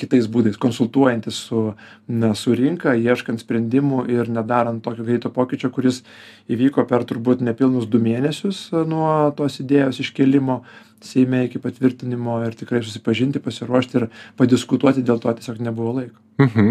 kitais 0.00 0.26
būdais, 0.26 0.58
konsultuojantis 0.58 1.38
su, 1.46 1.62
na, 2.10 2.32
su 2.34 2.58
rinka, 2.58 2.96
ieškant 2.98 3.44
sprendimų 3.46 4.08
ir 4.10 4.34
nedarant 4.34 4.82
tokio 4.82 5.06
greito 5.06 5.30
pokyčio, 5.30 5.70
kuris 5.70 6.02
įvyko 6.50 6.82
per 6.90 7.06
turbūt 7.06 7.46
nepilnus 7.46 7.86
du 7.86 8.02
mėnesius 8.02 8.72
nuo 8.90 9.30
tos 9.38 9.62
idėjos 9.62 10.02
iškelimo 10.02 10.64
Seime 11.06 11.44
iki 11.48 11.60
patvirtinimo 11.62 12.38
ir 12.46 12.56
tikrai 12.58 12.82
susipažinti, 12.84 13.42
pasiruošti 13.42 13.98
ir 14.00 14.10
padiskutuoti 14.38 15.04
dėl 15.06 15.22
to 15.22 15.32
tiesiog 15.38 15.62
nebuvo 15.62 15.96
laiko. 16.00 16.18
Mhm. 16.40 16.70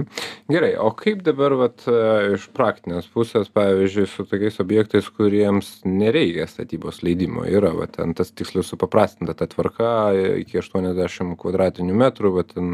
Gerai, 0.50 0.71
o 0.81 0.89
kaip 0.97 1.21
dabar 1.23 1.53
vat, 1.59 1.83
e, 1.88 2.33
iš 2.35 2.47
praktinės 2.55 3.05
pusės, 3.13 3.51
pavyzdžiui, 3.53 4.07
su 4.09 4.25
tokiais 4.27 4.57
objektais, 4.63 5.07
kuriems 5.15 5.69
nereikia 5.85 6.47
statybos 6.50 7.03
leidimo, 7.05 7.45
yra 7.45 7.71
va, 7.77 7.88
ten 7.88 8.15
tas 8.17 8.33
tiksliau 8.33 8.65
supaprastinta 8.65 9.38
ta 9.38 9.47
tvarka 9.51 9.93
e, 10.17 10.25
iki 10.41 10.59
80 10.59 11.38
kvadratinių 11.39 11.97
metrų, 12.03 12.33
va, 12.39 12.47
ten 12.47 12.73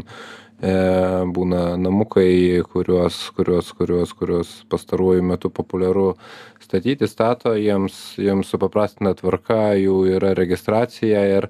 būna 0.58 1.76
namukai, 1.78 2.62
kuriuos, 2.66 3.30
kuriuos, 3.36 3.72
kuriuos, 3.78 4.12
kuriuos 4.18 4.52
pastaruoju 4.68 5.22
metu 5.22 5.50
populiaru 5.54 6.16
statyti, 6.58 7.06
stato, 7.06 7.54
jiems, 7.54 8.18
jiems 8.18 8.50
supaprastina 8.50 9.14
tvarka, 9.14 9.76
jų 9.78 10.16
yra 10.16 10.34
registracija 10.34 11.22
ir 11.38 11.48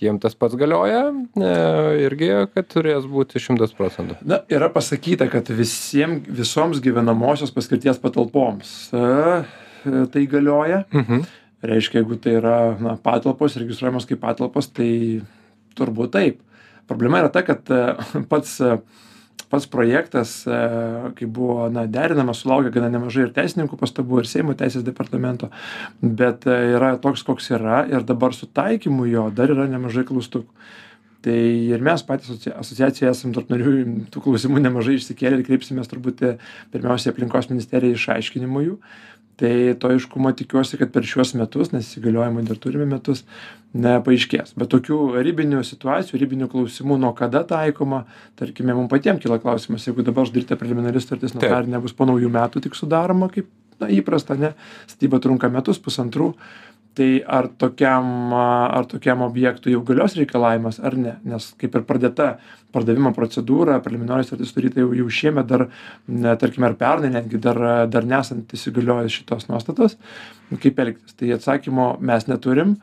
jiem 0.00 0.18
tas 0.18 0.34
pats 0.34 0.56
galioja, 0.58 1.12
e, 1.36 1.54
irgi, 2.06 2.30
kad 2.54 2.68
turės 2.72 3.06
būti 3.10 3.40
100 3.42 3.70
procentų. 3.76 4.18
Na, 4.26 4.40
yra 4.50 4.70
pasakyta, 4.72 5.28
kad 5.30 5.50
visiems, 5.54 6.26
visoms 6.26 6.82
gyvenamosios 6.82 7.52
paskirties 7.54 8.00
patalpoms 8.02 8.90
e, 8.92 9.04
e, 9.84 10.06
tai 10.10 10.26
galioja. 10.26 10.84
Mhm. 10.90 11.28
reiškia 11.60 12.00
jeigu 12.00 12.16
tai 12.16 12.38
yra 12.38 12.58
na 12.80 12.94
patalpos 12.96 13.58
registruojamos 13.60 14.06
kaip 14.08 14.22
patalpos 14.22 14.70
tai 14.72 15.20
turbūt 15.76 16.14
taip 16.14 16.38
problema 16.90 17.22
yra 17.22 17.30
ta 17.32 17.44
kad 17.46 17.70
pats 18.30 18.58
pats 19.50 19.66
projektas 19.66 20.44
kai 21.18 21.26
buvo 21.26 21.66
na 21.74 21.86
derinamas 21.90 22.42
sulaukė 22.44 22.70
gana 22.76 22.90
nemažai 22.92 23.24
ir 23.26 23.32
teisininkų 23.34 23.78
pastabų 23.80 24.22
ir 24.22 24.28
seimo 24.30 24.54
teisės 24.58 24.84
departamento 24.86 25.48
bet 26.02 26.46
yra 26.50 26.92
toks 27.02 27.24
koks 27.26 27.50
yra 27.56 27.80
ir 27.90 28.06
dabar 28.06 28.36
su 28.36 28.46
taikymu 28.46 29.08
jo 29.10 29.26
dar 29.34 29.50
yra 29.50 29.66
nemažai 29.70 30.06
klaustukų. 30.06 30.54
Tai 31.20 31.36
ir 31.36 31.82
mes 31.84 32.00
patys 32.08 32.46
asociacija 32.48 33.10
esam 33.12 33.34
tarp 33.36 33.50
narių 33.52 33.72
tų 34.12 34.22
klausimų 34.24 34.62
nemažai 34.64 34.94
išsikėlę 34.96 35.36
ir 35.36 35.44
kreipsimės 35.44 35.90
turbūt 35.90 36.22
pirmiausia 36.72 37.10
į 37.10 37.12
aplinkos 37.12 37.50
ministeriją 37.50 37.98
išaiškinimų 37.98 38.62
jų 38.64 38.76
tai 39.40 39.74
to 39.80 39.88
aiškumo 39.94 40.32
tikiuosi 40.36 40.78
kad 40.80 40.92
per 40.92 41.06
šiuos 41.08 41.32
metus 41.38 41.72
nes 41.72 41.88
įgaliojimų 41.96 42.44
dar 42.48 42.58
turime 42.60 42.86
metus 42.90 43.22
na 43.72 43.96
paaiškės 44.04 44.52
bet 44.60 44.70
tokių 44.74 44.98
ribinių 45.24 45.62
situacijų 45.66 46.20
ribinių 46.20 46.50
klausimų 46.52 46.98
nuo 47.00 47.14
kada 47.16 47.42
taikoma 47.48 48.02
tarkime 48.40 48.76
mum 48.76 48.90
patiem 48.92 49.20
kyla 49.22 49.40
klausimas 49.42 49.86
jeigu 49.88 50.04
dabar 50.06 50.28
sudaryta 50.28 50.58
preliminari 50.60 51.00
sutartis 51.00 51.34
notarinė 51.36 51.80
bus 51.84 51.96
po 51.96 52.08
naujų 52.10 52.32
metų 52.36 52.64
tik 52.66 52.76
sudaroma 52.78 53.30
kaip 53.32 53.48
na 53.80 53.88
įprasta 53.88 54.36
ane 54.36 54.52
statyba 54.90 55.22
trunka 55.24 55.48
metus 55.52 55.80
pusantrų 55.80 56.34
tai 56.98 57.22
ar 57.26 57.48
tokiam 57.58 58.32
ar 58.34 58.86
tokiam 58.90 59.22
objektui 59.22 59.74
jau 59.74 59.82
galios 59.86 60.16
reikalavimas 60.18 60.80
ar 60.82 60.96
ne? 60.98 61.16
Nes 61.24 61.50
kaip 61.60 61.76
ir 61.78 61.86
pradėta 61.88 62.30
pardavimo 62.74 63.12
procedūra 63.16 63.80
preliminari 63.84 64.26
sutartis 64.26 64.52
sudaryta 64.52 64.82
jau 64.82 64.92
jau 64.98 65.08
šiemet 65.20 65.48
dar 65.50 65.66
na 66.06 66.36
tarkime 66.40 66.68
ar 66.70 66.76
pernai 66.80 67.12
netgi 67.14 67.40
dar 67.42 67.60
dar 67.90 68.06
nesant 68.06 68.54
įsigaliojus 68.56 69.20
šitos 69.20 69.48
nuostatos 69.50 69.98
kaip 70.62 70.78
elgtis. 70.82 71.14
Tai 71.14 71.34
atsakymo 71.38 71.92
mes 72.00 72.26
neturim 72.30 72.76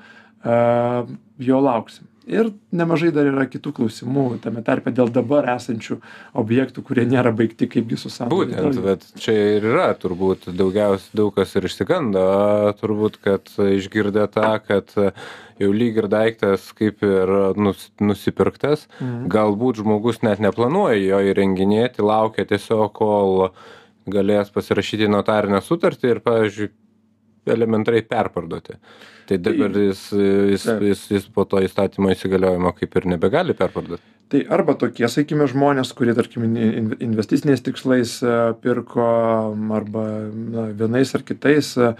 a 0.43 1.05
jo 1.41 1.59
lauksim 1.63 2.07
ir 2.27 2.49
nemažai 2.75 3.09
dar 3.15 3.25
yra 3.29 3.45
kitų 3.47 3.71
klausimų 3.79 4.25
tame 4.43 4.61
tarpe 4.67 4.91
dėl 4.91 5.09
dabar 5.15 5.47
esančių 5.55 5.97
objektų 6.37 6.83
kurie 6.83 7.05
nėra 7.07 7.31
baigti 7.35 7.69
kaipgi 7.71 7.97
su 7.97 8.11
sandoriu 8.11 8.51
būtent 8.51 8.81
vat 8.83 9.05
čia 9.23 9.35
ir 9.57 9.67
yra 9.71 9.87
turbūt 9.95 10.49
daugiausia 10.59 11.15
daug 11.17 11.33
kas 11.37 11.55
ir 11.55 11.67
išsigando 11.69 12.25
turbūt 12.81 13.17
kad 13.23 13.47
išgirdę 13.57 14.27
tą 14.35 14.51
kad 14.67 14.91
jau 15.57 15.71
lyg 15.73 15.97
ir 16.03 16.07
daiktas 16.11 16.67
kaip 16.77 17.01
ir 17.07 17.31
nus 17.57 17.87
nusipirktas 18.03 18.87
Mhm. 18.97 19.27
galbūt 19.31 19.79
žmogus 19.81 20.19
net 20.25 20.39
neplanuoja 20.43 20.99
jo 20.99 21.19
įrenginėti 21.31 22.03
laukia 22.05 22.45
tiesiog 22.49 22.91
kol 22.93 23.49
galės 24.07 24.51
pasirašyti 24.53 25.07
notarinę 25.11 25.59
sutartį 25.61 26.11
ir 26.15 26.19
pavyzdžiui 26.25 26.69
elementariai 27.53 28.05
perparduoti 28.07 28.77
tai 29.27 29.39
dabar 29.43 29.73
jis 29.75 30.03
jis 30.51 30.67
Taip. 30.67 30.85
jis 30.89 31.07
jis 31.11 31.27
po 31.33 31.45
to 31.45 31.61
įstatymo 31.65 32.11
įsigaliojimo 32.13 32.73
kaip 32.77 32.95
ir 32.99 33.09
nebegali 33.15 33.55
perparduot 33.57 34.03
tai 34.31 34.43
arba 34.51 34.75
tokie 34.79 35.07
sakykime 35.11 35.47
žmonės 35.51 35.93
kurie 35.97 36.15
tarkim 36.17 36.47
in 36.47 36.57
in 36.57 36.89
investiciniais 37.09 37.63
tikslais 37.63 38.17
a, 38.23 38.53
pirko 38.61 39.07
arba 39.79 40.07
na 40.55 40.67
vienais 40.81 41.13
ar 41.15 41.23
kitais 41.27 41.73
a, 41.77 41.93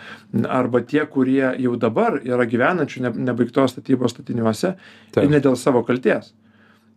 arba 0.60 0.82
tie 0.82 1.06
kurie 1.06 1.54
jau 1.64 1.76
dabar 1.80 2.20
yra 2.24 2.48
gyvenančių 2.50 3.06
ne 3.06 3.14
nebaigtos 3.32 3.76
statybos 3.76 4.16
statiniuose 4.16 4.76
ir 4.76 5.16
Taip. 5.16 5.32
ne 5.32 5.44
dėl 5.44 5.56
savo 5.60 5.84
kaltės 5.88 6.34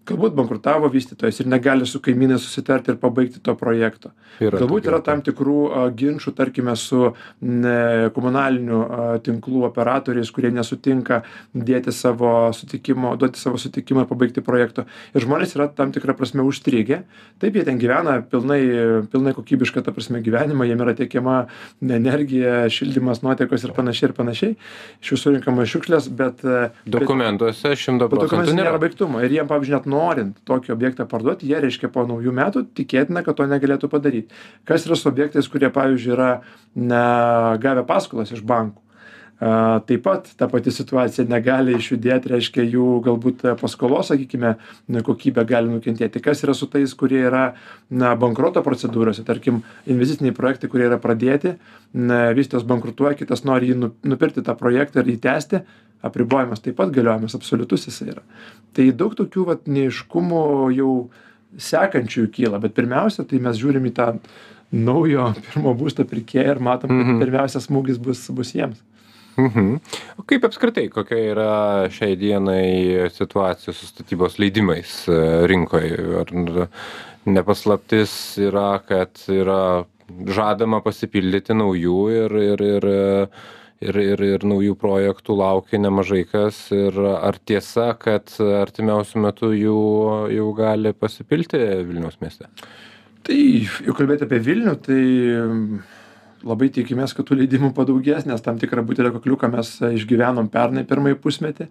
galbūt 0.09 0.35
bankrutavo 0.37 0.89
vystytojas 0.91 1.41
ir 1.43 1.49
negali 1.51 1.87
su 1.87 2.01
kaimynais 2.03 2.43
susitarti 2.43 2.93
ir 2.93 2.99
pabaigti 3.01 3.43
to 3.45 3.55
projekto. 3.59 4.13
Yra 4.41 4.61
galbūt 4.63 4.89
yra 4.89 5.01
tam 5.05 5.23
tikrų 5.25 5.59
a, 5.71 5.85
ginčų 5.95 6.33
tarkime 6.37 6.75
su 6.79 7.13
ne 7.45 8.11
komunalinių 8.15 8.81
a, 8.81 9.09
tinklų 9.25 9.65
operatoriais 9.69 10.31
kurie 10.35 10.51
nesutinka 10.55 11.23
dėti 11.55 11.93
savo 11.95 12.51
sutikimo 12.57 13.15
duoti 13.21 13.41
savo 13.41 13.61
sutikimą 13.61 14.07
pabaigti 14.11 14.45
projekto. 14.45 14.87
Ir 15.15 15.27
žmonės 15.27 15.55
yra 15.59 15.69
tam 15.75 15.93
tikra 15.95 16.17
prasme 16.19 16.45
užstrigę. 16.47 17.03
Taip 17.43 17.59
jie 17.59 17.67
ten 17.69 17.79
gyvena 17.81 18.21
pilnai 18.23 18.61
pilnai 19.13 19.35
kokybišką 19.37 19.85
ta 19.85 19.95
prasme 19.95 20.23
gyvenimą 20.25 20.67
jiem 20.69 20.83
yra 20.85 20.95
tiekiama 20.99 21.37
energija 21.83 22.65
šildymas 22.73 23.23
nuotekos 23.25 23.65
ir 23.67 23.75
panašiai 23.77 24.11
ir 24.11 24.17
panašiai. 24.17 24.57
Iš 25.03 25.13
jų 25.13 25.21
surenkamos 25.25 25.71
šiukšlės 25.71 26.09
bet 26.17 26.43
dokumentuose 26.89 27.75
šimto 27.77 28.09
Bet 28.09 28.17
procentų 28.17 28.31
dokumentuose 28.31 28.57
nėra 28.57 28.73
nėra. 28.73 28.83
baigtumo. 28.83 29.23
Ir 29.25 29.37
jiem 29.37 29.51
pavyzdžiui 29.51 29.77
net 29.77 29.90
norint 29.91 30.39
tokį 30.49 30.75
objektą 30.77 31.09
parduoti 31.11 31.51
jie 31.51 31.63
reiškia 31.65 31.91
po 31.93 32.07
naujų 32.09 32.35
metų 32.37 32.67
tikėtina 32.79 33.25
kad 33.27 33.39
to 33.41 33.49
negalėtų 33.51 33.91
padaryt 33.93 34.37
kas 34.69 34.87
yra 34.87 34.99
su 34.99 35.11
objektais 35.11 35.51
kurie 35.51 35.73
pavyzdžiui 35.75 36.15
yra 36.17 36.31
na 36.77 37.03
gavę 37.63 37.85
paskolas 37.89 38.33
iš 38.35 38.45
bankų? 38.47 38.79
Taip 39.41 40.03
pat 40.05 40.27
ta 40.37 40.51
pati 40.53 40.69
situacija 40.69 41.25
negali 41.25 41.73
išjudėt 41.79 42.27
reiškia 42.29 42.61
jų 42.75 42.89
galbūt 43.07 43.47
paskolos 43.63 44.11
sakykime 44.13 44.51
kokybė 45.07 45.47
gali 45.49 45.73
nukentėti. 45.73 46.21
Kas 46.21 46.45
yra 46.45 46.53
su 46.53 46.69
tais 46.69 46.93
kurie 46.93 47.23
yra 47.25 47.55
na 47.89 48.13
bankroto 48.21 48.61
procedūrose? 48.61 49.25
Tarkim 49.25 49.63
investiciniai 49.89 50.37
projektai 50.37 50.69
kurie 50.69 50.85
yra 50.91 51.01
pradėti 51.01 51.55
na 51.97 52.27
vystytojas 52.37 52.69
bankrutuoja 52.69 53.17
kitas 53.17 53.47
nori 53.49 53.73
jį 53.73 53.79
nu 53.81 53.95
nupirkti 54.13 54.45
tą 54.45 54.59
projektą 54.61 55.01
ir 55.01 55.15
jį 55.15 55.19
tęsti 55.25 55.63
apribojimas 56.07 56.63
taip 56.65 56.77
pat 56.81 56.93
galiojimas 56.95 57.35
absoliutus 57.39 57.87
jisai 57.89 58.13
yra 58.15 58.23
tai 58.77 58.91
daug 58.93 59.17
tokių 59.19 59.47
vat 59.53 59.67
neaiškumų 59.69 60.45
jau 60.77 60.93
sekančiųjų 61.59 62.31
kyla 62.37 62.61
bet 62.63 62.75
pirmiausia 62.77 63.25
tai 63.27 63.41
mes 63.43 63.59
žiūrim 63.59 63.89
į 63.91 63.95
tą 63.97 64.13
naujo 64.71 65.33
pirmo 65.51 65.75
būsto 65.75 66.05
pirkėją 66.07 66.55
ir 66.57 66.63
matom 66.63 66.93
kad 66.93 67.07
Mhm. 67.07 67.21
pirmiausia 67.25 67.61
smūgis 67.65 67.99
bus 67.99 68.29
bus 68.31 68.55
jiems 68.55 68.79
Mhm. 69.39 69.79
O 70.19 70.23
kaip 70.27 70.43
apskritai, 70.45 70.89
kokia 70.93 71.19
yra 71.33 71.53
šiai 71.89 72.17
dienai 72.19 73.09
situacija 73.15 73.73
su 73.73 73.87
statybos 73.87 74.39
leidimais 74.43 75.09
e, 75.09 75.47
rinkoje? 75.49 75.97
Ar 76.21 76.33
nepaslaptis 77.31 78.13
yra, 78.43 78.81
kad 78.85 79.23
yra 79.31 79.85
žadama 80.27 80.83
pasipildyti 80.85 81.55
naujų 81.57 82.01
ir, 82.19 82.37
ir, 82.51 82.65
ir, 82.75 82.89
ir, 83.81 83.97
ir, 83.97 84.27
ir 84.37 84.47
naujų 84.47 84.77
projektų 84.81 85.39
laukia 85.41 85.81
nemažai 85.81 86.27
kas. 86.29 86.67
Ir 86.75 86.97
ar 87.17 87.41
tiesa, 87.45 87.91
kad 87.99 88.33
artimiausių 88.41 89.25
metų 89.27 89.55
jų 89.57 89.81
jau 90.37 90.53
gali 90.59 90.95
pasipilti 90.97 91.61
Vilniaus 91.89 92.21
mieste? 92.21 92.49
tai 93.27 93.41
jau 93.85 93.97
kalbėt 93.97 94.25
apie 94.25 94.41
vilnių 94.43 94.77
tai 94.85 95.01
labai 96.47 96.71
tikimės 96.73 97.15
kad 97.17 97.29
tų 97.29 97.43
leidimų 97.43 97.73
padaugės 97.77 98.29
nes 98.29 98.45
tam 98.45 98.61
tikrą 98.61 98.85
butelio 98.87 99.13
kakliuką 99.17 99.51
mes 99.53 99.75
išgyvenom 99.91 100.49
pernai 100.53 100.87
pirmąjį 100.89 101.19
pusmetį 101.21 101.69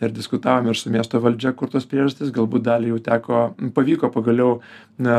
ir 0.00 0.14
diskutavom 0.16 0.70
ir 0.70 0.78
su 0.80 0.92
miesto 0.92 1.20
valdžia 1.20 1.52
kur 1.56 1.68
tos 1.72 1.84
priežastys 1.88 2.32
galbūt 2.32 2.64
dalį 2.64 2.94
jau 2.94 3.00
teko 3.10 3.42
pavyko 3.76 4.08
pagaliau 4.14 4.60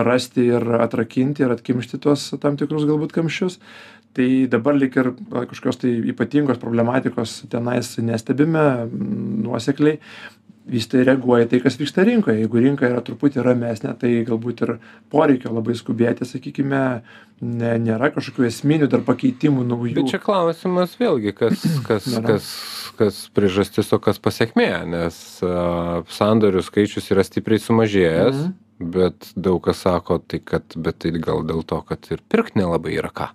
rasti 0.07 0.47
ir 0.49 0.65
atrakinti 0.81 1.45
ir 1.45 1.53
atkimšti 1.53 2.01
tuos 2.01 2.31
tam 2.41 2.57
tikrus 2.57 2.87
galbūt 2.89 3.13
kamščius 3.13 3.59
tai 4.17 4.27
dabar 4.51 4.75
lyg 4.77 4.95
ir 4.99 5.13
kažkokios 5.31 5.81
tai 5.83 5.95
ypatingos 6.11 6.59
problematikos 6.61 7.41
tenais 7.51 7.95
nestebime 8.03 8.65
nuosekliai 8.91 9.99
vystytojai 10.71 11.07
reaguoja 11.07 11.47
į 11.47 11.49
tai 11.51 11.59
kas 11.63 11.77
vyksta 11.79 12.03
rinkoje. 12.05 12.37
Jeigu 12.43 12.61
rinka 12.61 12.85
yra 12.87 13.01
truputį 13.05 13.43
ramesnė 13.45 13.95
tai 13.99 14.11
galbūt 14.27 14.63
ir 14.65 14.73
poreikio 15.11 15.53
labai 15.55 15.73
skubėti 15.77 16.27
sakykime 16.27 16.81
ne 17.41 17.71
nėra 17.81 18.11
kažkokių 18.13 18.45
esminių 18.47 18.89
dar 18.91 19.03
pakeitimų 19.07 19.65
naujų. 19.71 19.95
Bet 19.97 20.11
čia 20.13 20.21
klausimas 20.21 20.93
vėlgi, 21.01 21.33
kas, 21.37 21.65
kas, 21.89 22.07
kas, 22.27 22.51
kas 22.99 23.21
priežastis, 23.35 23.89
o 23.95 23.99
kas 24.03 24.21
pasiekmė, 24.21 24.69
nes 24.93 25.17
uh, 25.45 26.03
sandorių 26.13 26.63
skaičius 26.67 27.09
yra 27.15 27.25
stipriai 27.27 27.61
sumažėjęs, 27.63 28.43
Mhm. 28.45 28.59
Bet 28.81 29.31
daug 29.35 29.61
kas 29.65 29.83
sako, 29.85 30.19
tai 30.25 30.41
kad, 30.45 30.75
bet 30.75 31.01
tai 31.03 31.13
gal 31.17 31.45
dėl 31.47 31.63
to, 31.67 31.81
kad 31.87 32.11
ir 32.11 32.23
pirkti 32.29 32.61
nelabai 32.61 32.97
yra 32.97 33.13
ką. 33.13 33.31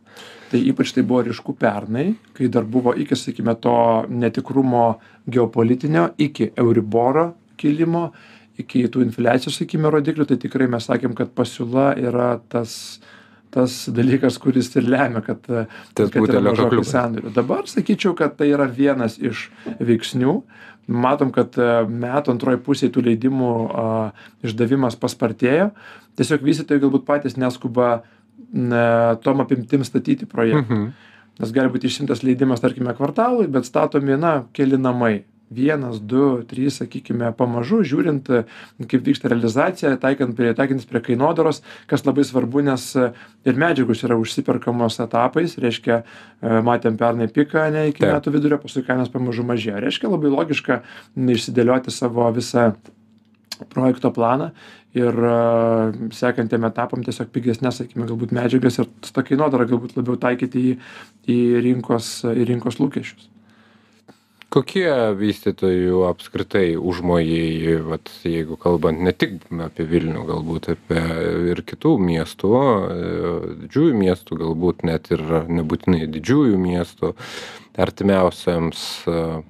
tai 0.50 0.62
ypač 0.70 0.92
tai 0.94 1.02
buvo 1.02 1.24
ryšku 1.26 1.56
pernai 1.58 2.14
kai 2.36 2.48
dar 2.48 2.64
buvo 2.64 2.94
iki 2.94 3.16
sakykime 3.18 3.54
to 3.60 3.76
netikrumo 4.08 4.86
geopolitinio 5.26 6.08
iki 6.18 6.52
euriboro 6.56 7.32
kilimo 7.58 8.10
iki 8.60 8.86
tų 8.92 9.04
infliacijos 9.08 9.58
sakykime 9.58 9.90
rodiklių 9.92 10.28
tai 10.30 10.38
tikrai 10.40 10.68
mes 10.70 10.86
sakėm 10.88 11.16
kad 11.18 11.34
pasiūla 11.36 11.92
yra 11.98 12.36
tas 12.52 13.00
tas 13.56 13.74
dalykas 13.88 14.36
kuris 14.42 14.68
ir 14.76 14.88
lemia 14.90 15.22
kad 15.24 15.42
Tas 15.46 16.10
kad 16.12 16.28
yra 16.28 16.42
mažokai 16.44 16.84
sandorių 16.84 17.32
dabar 17.36 17.68
sakyčiau 17.70 18.16
kad 18.18 18.36
tai 18.38 18.50
yra 18.52 18.66
vienas 18.68 19.18
iš 19.18 19.48
veiksnių 19.80 20.40
matom 20.86 21.32
kad 21.34 21.56
a, 21.58 21.84
metų 21.86 22.34
antroj 22.34 22.58
pusėj 22.66 22.92
tų 22.94 23.04
leidimų 23.10 23.52
a, 23.70 23.86
išdavimas 24.46 24.96
paspartėjo. 25.00 25.70
Tiesiog 26.16 26.44
vystytojai 26.46 26.82
galbūt 26.84 27.04
patys 27.08 27.36
neskuba 27.36 28.02
na 28.52 29.16
tom 29.24 29.40
apimtim 29.44 29.84
statyti 29.84 30.26
projektų 30.28 30.70
Mhm. 30.70 30.92
nes 31.40 31.52
gali 31.52 31.68
būti 31.68 31.88
išimtas 31.90 32.22
leidimas 32.22 32.60
tarkime 32.60 32.94
kvartalui 32.96 33.48
bet 33.48 33.64
statomi 33.66 34.16
na 34.16 34.44
keli 34.56 34.78
namai 34.78 35.24
vienas 35.50 36.00
du 36.00 36.42
trys 36.48 36.80
sakykime 36.80 37.30
pamažu 37.38 37.82
žiūrint 37.86 38.26
kaip 38.90 39.04
vyksta 39.06 39.30
realizacija 39.30 39.94
taikant 40.02 40.34
prie 40.38 40.50
taikantis 40.58 40.88
prie 40.90 41.02
kainodaros 41.10 41.62
kas 41.86 42.02
labai 42.06 42.24
svarbu 42.26 42.64
nes 42.66 42.88
ir 42.96 43.60
medžiagos 43.60 44.02
yra 44.08 44.18
užsiperkamos 44.18 44.98
etapais 45.04 45.54
reiškia 45.62 46.02
matėm 46.66 46.98
pernai 46.98 47.28
piką 47.30 47.68
ane 47.68 47.88
iki 47.92 48.04
metų 48.06 48.34
vidurio 48.34 48.58
paskui 48.62 48.84
kainos 48.86 49.12
pamažu 49.12 49.46
mažėjo. 49.46 49.80
Reiškia 49.84 50.10
labai 50.10 50.32
logiška 50.32 50.80
išsidėlioti 51.36 51.94
savo 51.94 52.26
visą 52.34 52.72
projekto 53.72 54.10
planą 54.12 54.50
ir 54.96 55.16
sekantiem 56.16 56.66
etapam 56.68 57.04
tiesiog 57.04 57.30
pigesnes 57.32 57.80
sakykime 57.80 58.08
galbūt 58.08 58.34
medžiagas 58.36 58.80
ir 58.80 58.90
su 59.04 59.14
ta 59.16 59.24
kainodara 59.26 59.68
galbūt 59.68 59.96
labiau 59.98 60.18
taikyti 60.20 60.66
į 60.72 60.76
į 61.32 61.40
rinkos 61.68 62.10
į 62.32 62.50
rinkos 62.52 62.80
lūkesčius 62.80 63.35
kokie 64.52 64.90
vystytojų 65.18 66.04
apskritai 66.08 66.76
užmojai 66.78 67.76
vat 67.86 68.10
jeigu 68.26 68.58
kalbant 68.60 69.02
ne 69.02 69.12
tik 69.12 69.38
apie 69.66 69.86
vilnių 69.90 70.24
galbūt 70.28 70.70
apie 70.76 71.02
ir 71.52 71.62
kitų 71.66 71.96
miestų 72.02 72.52
didžiųjų 73.64 73.98
miestų 74.02 74.40
galbūt 74.44 74.86
net 74.88 75.10
ir 75.14 75.24
nebūtinai 75.50 76.06
didžiųjų 76.14 76.60
miestų 76.62 77.12
artimiausiems 77.76 78.80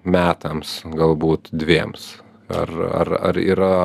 metams 0.03 0.81
galbūt 0.91 1.53
dviems. 1.55 2.17
Ar 2.51 2.71
ar 3.03 3.13
ar 3.31 3.39
yra 3.43 3.79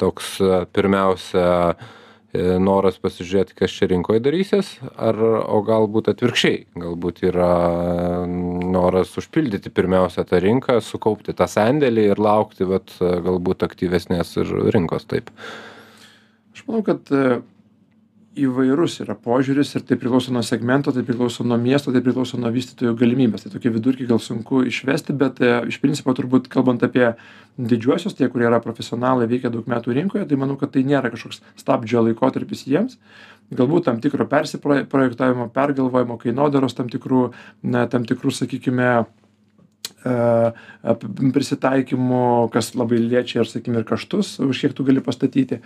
toks 0.00 0.36
pirmiausia 0.72 1.50
E, 1.72 2.01
noras 2.32 2.96
pasižiūrėti, 3.02 3.56
kas 3.58 3.74
čia 3.76 3.90
rinkoje 3.90 4.22
darysis, 4.24 4.70
ar, 4.96 5.18
o 5.20 5.58
galbūt 5.66 6.08
atvirkščiai, 6.12 6.62
galbūt 6.80 7.20
yra 7.28 7.50
noras 8.26 9.12
užpildyti 9.20 9.72
pirmiausia 9.74 10.24
tą 10.28 10.40
rinką, 10.40 10.78
sukaupti 10.84 11.36
tą 11.36 11.48
sandėlį 11.50 12.06
ir 12.14 12.22
laukti, 12.22 12.64
vat, 12.68 12.94
galbūt 12.98 13.66
aktyvesnės 13.68 14.32
ir 14.40 14.54
rinkos 14.72 15.04
taip. 15.10 15.28
Aš 16.56 16.64
manau, 16.68 16.82
kad 16.86 17.12
e, 17.12 17.40
įvairus 18.38 19.00
yra 19.04 19.14
požiūris 19.18 19.74
ir 19.76 19.84
tai 19.84 19.98
priklauso 20.00 20.32
nuo 20.32 20.42
segmento, 20.46 20.92
tai 20.94 21.02
priklauso 21.04 21.44
nuo 21.44 21.58
miesto, 21.60 21.92
tai 21.92 22.00
priklauso 22.04 22.38
nuo 22.40 22.50
vystytojų 22.54 22.94
galimybės. 23.00 23.44
Tai 23.44 23.52
tokie 23.52 23.72
vidurkiai 23.74 24.08
gal 24.08 24.20
sunku 24.22 24.62
išvesti, 24.68 25.16
bet 25.18 25.42
e, 25.44 25.50
iš 25.68 25.78
principo 25.82 26.14
turbūt 26.16 26.48
kalbant 26.52 26.84
apie 26.86 27.10
didžiuosius, 27.60 28.16
tie, 28.16 28.30
kurie 28.32 28.48
yra 28.48 28.62
profesionalai, 28.64 29.28
veikia 29.28 29.52
daug 29.52 29.68
metų 29.68 29.96
rinkoje, 29.98 30.24
tai 30.28 30.40
manau, 30.40 30.56
kad 30.60 30.72
tai 30.72 30.84
nėra 30.88 31.12
kažkoks 31.12 31.42
stabdžio 31.60 32.06
laikotarpis 32.08 32.64
jiems. 32.68 32.96
Galbūt 33.52 33.90
tam 33.90 34.00
tikro 34.00 34.24
persiprojektavimo, 34.30 35.50
pergalvojimo, 35.52 36.16
kainodaros 36.22 36.78
tam 36.78 36.88
tikrų, 36.92 37.26
na, 37.68 37.84
tam 37.92 38.08
tikrų, 38.08 38.32
sakykime, 38.32 38.94
prisitaikymu, 41.32 42.48
kas 42.52 42.72
labai 42.74 42.98
liečia 42.98 43.42
ir, 43.42 43.48
sakykime, 43.48 43.82
ir 43.82 43.86
kaštus, 43.86 44.34
už 44.42 44.62
kiek 44.64 44.74
tu 44.74 44.84
gali 44.86 45.02
pastatyti. 45.04 45.60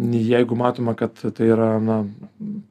Jeigu 0.00 0.56
matoma, 0.56 0.94
kad 0.96 1.12
tai 1.20 1.50
yra, 1.52 1.76
na, 1.82 1.98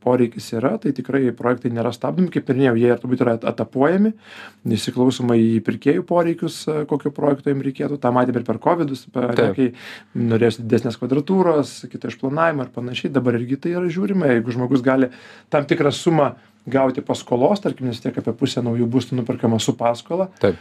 poreikis 0.01 0.50
yra, 0.58 0.77
tai 0.81 0.96
tikrai 0.98 1.29
projektai 1.38 1.72
nėra 1.74 1.93
stabdomi, 1.93 2.31
kaip 2.34 2.50
ir 2.50 2.58
minėjau, 2.58 2.75
jie 2.81 2.98
turbūt 3.03 3.24
yra 3.25 3.38
etapuojami, 3.53 4.13
įsiklausoma 4.65 5.38
į 5.38 5.62
pirkėjų 5.67 6.05
poreikius, 6.10 6.63
kokio 6.89 7.13
projekto 7.13 7.53
jiems 7.53 7.65
reikėtų. 7.70 8.01
Ta 8.01 8.13
matėme 8.15 8.41
ir 8.41 8.48
per 8.48 8.62
COVID, 8.62 8.96
kai 9.58 9.72
norėjosi 10.17 10.65
didesnės 10.65 10.98
kvadratūros, 11.01 11.84
kito 11.91 12.10
išplanavimo 12.10 12.65
ir 12.65 12.74
panašiai. 12.74 13.13
Dabar 13.13 13.38
irgi 13.38 13.62
tai 13.62 13.77
yra 13.77 13.91
žiūrima, 13.93 14.34
jeigu 14.34 14.58
žmogus 14.58 14.81
gali 14.86 15.13
tam 15.53 15.70
tikrą 15.70 15.93
sumą 15.93 16.34
gauti 16.70 17.01
paskolos, 17.01 17.62
tarkim, 17.63 17.88
nes 17.89 18.01
tiek 18.01 18.18
apie 18.18 18.34
pusę 18.38 18.62
naujų 18.65 18.88
būstų 18.91 19.18
nuperkama 19.18 19.60
su 19.62 19.74
paskola. 19.77 20.30
Taip. 20.41 20.60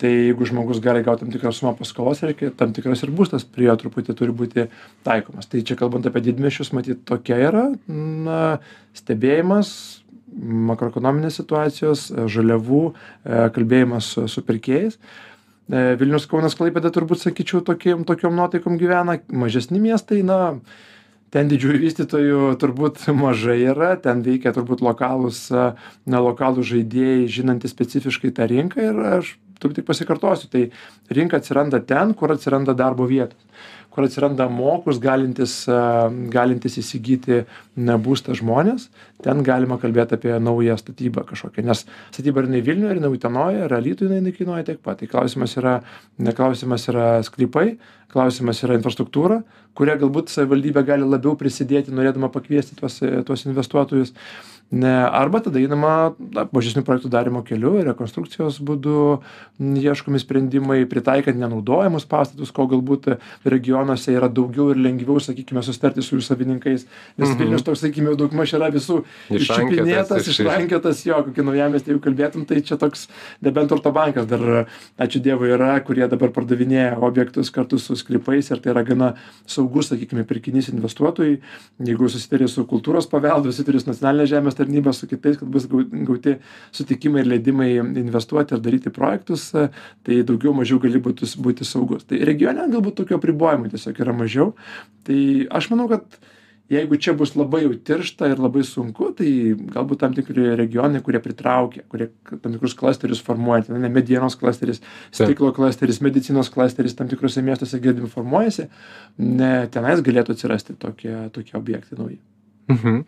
Tai 0.00 0.10
jeigu 0.10 0.44
žmogus 0.44 0.82
gali 0.84 1.00
gauti 1.02 1.24
tam 1.24 1.32
tikrą 1.32 1.52
sumą 1.56 1.72
paskolos, 1.78 2.20
reikia 2.26 2.50
tam 2.56 2.74
tikras 2.76 3.02
ir 3.02 3.14
būstas 3.16 3.46
prie 3.48 3.66
jo 3.70 3.76
truputį 3.80 4.14
turi 4.18 4.34
būti 4.36 4.66
taikomas. 5.06 5.48
Tai 5.50 5.62
čia 5.64 5.78
kalbant 5.80 6.06
apie 6.06 6.22
didmešius, 6.26 6.74
matyt, 6.76 7.00
tokia 7.08 7.40
yra 7.48 7.64
na, 7.88 8.60
stebėjimas 8.98 9.72
makroekonominės 10.70 11.40
situacijos, 11.40 12.06
žaliavų, 12.30 12.84
e, 12.90 13.40
kalbėjimas 13.56 14.12
su, 14.14 14.26
su 14.30 14.44
pirkėjais. 14.46 15.00
E, 15.70 15.82
Vilnius 15.98 16.28
Kaunas 16.30 16.54
Klaipėda 16.58 16.92
turbūt, 16.94 17.22
sakyčiau, 17.24 17.64
tokiam, 17.66 18.04
tokiam 18.06 18.36
nuotaikom 18.38 18.78
gyvena. 18.78 19.18
Mažesni 19.32 19.80
miestai, 19.82 20.20
na, 20.26 20.58
ten 21.34 21.50
didžiųjų 21.50 21.80
vystytojų 21.84 22.40
turbūt 22.60 23.04
mažai 23.24 23.60
yra 23.72 23.94
ten 24.02 24.24
veikia 24.26 24.54
turbūt 24.56 24.82
lokalūs 24.84 25.46
na 25.50 26.24
lokalūs 26.26 26.70
žaidėjai 26.72 27.28
žinantys 27.38 27.74
specifiškai 27.74 28.32
tą 28.36 28.48
rinką 28.50 28.90
ir 28.90 29.02
aš 29.18 29.34
turbūt 29.60 29.80
tik 29.80 29.88
pasikartosiu 29.90 30.50
tai 30.52 30.64
rinka 31.12 31.40
atsiranda 31.40 31.82
ten 31.84 32.14
kur 32.16 32.34
atsiranda 32.34 32.74
darbo 32.76 33.08
vietos 33.10 33.68
kur 33.90 34.06
atsiranda 34.06 34.46
mokūs 34.52 35.00
galintys 35.02 35.54
galintys 36.32 36.78
įsigyti 36.80 37.44
na 37.76 37.98
būstą 38.00 38.36
žmonės. 38.38 38.88
Ten 39.24 39.42
galima 39.46 39.80
kalbėt 39.82 40.14
apie 40.16 40.36
naują 40.40 40.76
statybą 40.80 41.26
kažkokią 41.28 41.64
nes 41.66 41.84
statyba 42.10 42.42
ar 42.42 42.50
jinai 42.50 42.62
vilniuj 42.66 42.92
ar 42.92 43.00
jinai 43.00 43.12
utenoj 43.14 43.62
ar 43.66 43.76
alytuj 43.80 44.12
jinai 44.12 44.34
kainuoja 44.36 44.68
tiek 44.70 44.82
pat. 44.82 45.00
Tai 45.00 45.10
klausimas 45.10 45.56
yra 45.60 45.80
ne 46.18 46.36
klausimas 46.36 46.86
yra 46.92 47.08
sklypai 47.26 47.74
klausimas 48.10 48.62
yra 48.66 48.78
infrastruktūra 48.78 49.42
kuria 49.78 49.96
galbūt 50.00 50.32
savivaldybė 50.32 50.84
gali 50.86 51.06
labiau 51.06 51.36
prisidėti 51.38 51.94
norėdama 51.94 52.30
pakviesti 52.34 52.78
tuos 52.78 52.98
tuos 53.26 53.46
investuotojus 53.46 54.14
ne 54.72 54.90
arba 55.10 55.40
tada 55.42 55.58
einama 55.58 56.14
na 56.30 56.44
mažesnių 56.54 56.84
projektų 56.86 57.08
darymo 57.10 57.40
keliu 57.42 57.72
rekonstrukcijos 57.88 58.60
būdu 58.62 59.18
ieškomi 59.58 60.20
sprendimai 60.22 60.84
pritaikant 60.86 61.36
nenaudojamus 61.40 62.06
pastatus 62.06 62.52
ko 62.54 62.68
galbūt 62.70 63.08
regionuose 63.50 64.14
yra 64.14 64.28
daugiau 64.30 64.68
ir 64.70 64.78
lengviau 64.78 65.18
sakykime 65.20 65.62
susitarti 65.66 66.04
su 66.06 66.16
jų 66.16 66.22
savininkais 66.22 66.86
nes 67.18 67.28
Mhm. 67.28 67.38
vilnius 67.40 67.64
toks 67.66 67.82
sakykime 67.82 68.14
daugmaž 68.16 68.54
yra 68.60 68.70
visų 68.70 69.00
iščiupinėtas 69.30 70.22
iš- 70.28 70.38
išrankiotas 70.44 71.02
jo 71.06 71.18
kokį 71.26 71.44
naujamiestį 71.48 71.90
jeigu 71.92 72.02
kalbėtum 72.06 72.46
tai 72.46 72.60
čia 72.62 72.78
toks 72.78 73.08
nebent 73.42 73.68
turto 73.74 73.92
bankas 73.92 74.26
dar 74.30 74.66
ačiū 74.98 75.20
dievui 75.22 75.50
yra 75.50 75.80
kurie 75.84 76.06
dabar 76.08 76.30
pardavinėja 76.30 76.94
objektus 77.02 77.50
kartu 77.50 77.78
su 77.78 77.96
sklypais 77.98 78.50
ir 78.54 78.58
tai 78.62 78.70
yra 78.74 78.84
gana 78.86 79.14
saugus 79.46 79.90
sakykime 79.90 80.24
pirkinys 80.24 80.70
investuotojui 80.70 81.40
jeigu 81.90 82.08
susitari 82.08 82.48
su 82.48 82.64
kultūros 82.64 83.10
paveldu 83.10 83.50
susitari 83.52 83.80
su 83.80 83.90
nacionaline 83.90 84.26
žemės 84.30 84.56
tarnyba 84.60 84.94
su 84.96 85.08
kitais 85.10 85.38
kad 85.40 85.50
bus 85.52 85.68
gau 85.70 85.82
gauti 86.08 86.36
sutikimai 86.76 87.24
ir 87.24 87.30
leidimai 87.34 87.70
investuoti 88.04 88.56
ir 88.56 88.64
daryti 88.64 88.94
projektus 88.94 89.50
tai 89.52 90.20
daugiau 90.26 90.54
mažiau 90.56 90.80
gali 90.82 91.02
būti 91.02 91.28
būti 91.40 91.66
saugus. 91.68 92.06
Tai 92.08 92.20
regione 92.28 92.68
galbūt 92.72 93.00
tokių 93.02 93.18
apribojimų 93.18 93.72
tiesiog 93.74 94.04
yra 94.04 94.16
mažiau. 94.16 94.52
Tai 95.06 95.20
aš 95.60 95.72
manau 95.72 95.88
kad 95.90 96.20
jeigu 96.70 96.96
čia 97.02 97.14
bus 97.18 97.34
labai 97.34 97.64
jau 97.64 97.72
tiršta 97.88 98.30
ir 98.30 98.40
labai 98.40 98.62
sunku 98.66 99.10
tai 99.18 99.30
galbūt 99.74 100.02
tam 100.04 100.14
tikri 100.16 100.52
regionai 100.58 101.02
kurie 101.04 101.20
pritraukia 101.22 101.82
kurie 101.90 102.10
tam 102.30 102.54
tikrus 102.54 102.76
klasterius 102.78 103.22
formuoja 103.26 103.66
ten 103.66 103.78
ane 103.80 103.90
medienos 103.92 104.38
klasteris 104.40 104.82
stiklo 105.10 105.50
klasteris 105.56 106.00
medicinos 106.06 106.52
klasteris 106.54 106.96
tam 106.98 107.10
tikruose 107.10 107.42
miestuose 107.46 107.82
girdim 107.82 108.10
formuojasi 108.12 108.68
ne 109.18 109.54
tenais 109.74 110.04
galėtų 110.06 110.36
atsirasti 110.36 110.78
tokie 110.86 111.16
tokie 111.34 111.58
objektai 111.58 111.98
nauji 111.98 112.20
Mhm. 112.70 113.04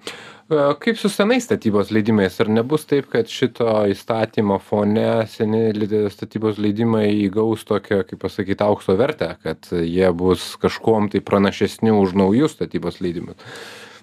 E, 0.50 0.74
Kaip 0.82 0.98
su 0.98 1.08
senais 1.08 1.46
statybos 1.46 1.92
leidimais? 1.94 2.38
Ar 2.42 2.50
nebus 2.52 2.84
taip, 2.88 3.08
kad 3.12 3.30
šito 3.30 3.68
įstatymo 3.92 4.58
fone 4.62 5.06
seni 5.30 5.70
statybos 6.12 6.58
leidimai 6.60 7.06
įgaus 7.26 7.64
tokią, 7.68 8.02
kaip 8.08 8.20
pasakyti, 8.24 8.60
aukso 8.66 8.96
vertę, 8.98 9.36
kad 9.44 9.70
jie 9.70 10.10
bus 10.16 10.52
kažkuom 10.62 11.08
tai 11.12 11.22
pranašesni 11.24 11.94
už 11.94 12.16
naujus 12.18 12.58
statybos 12.58 13.00
leidimus? 13.04 13.38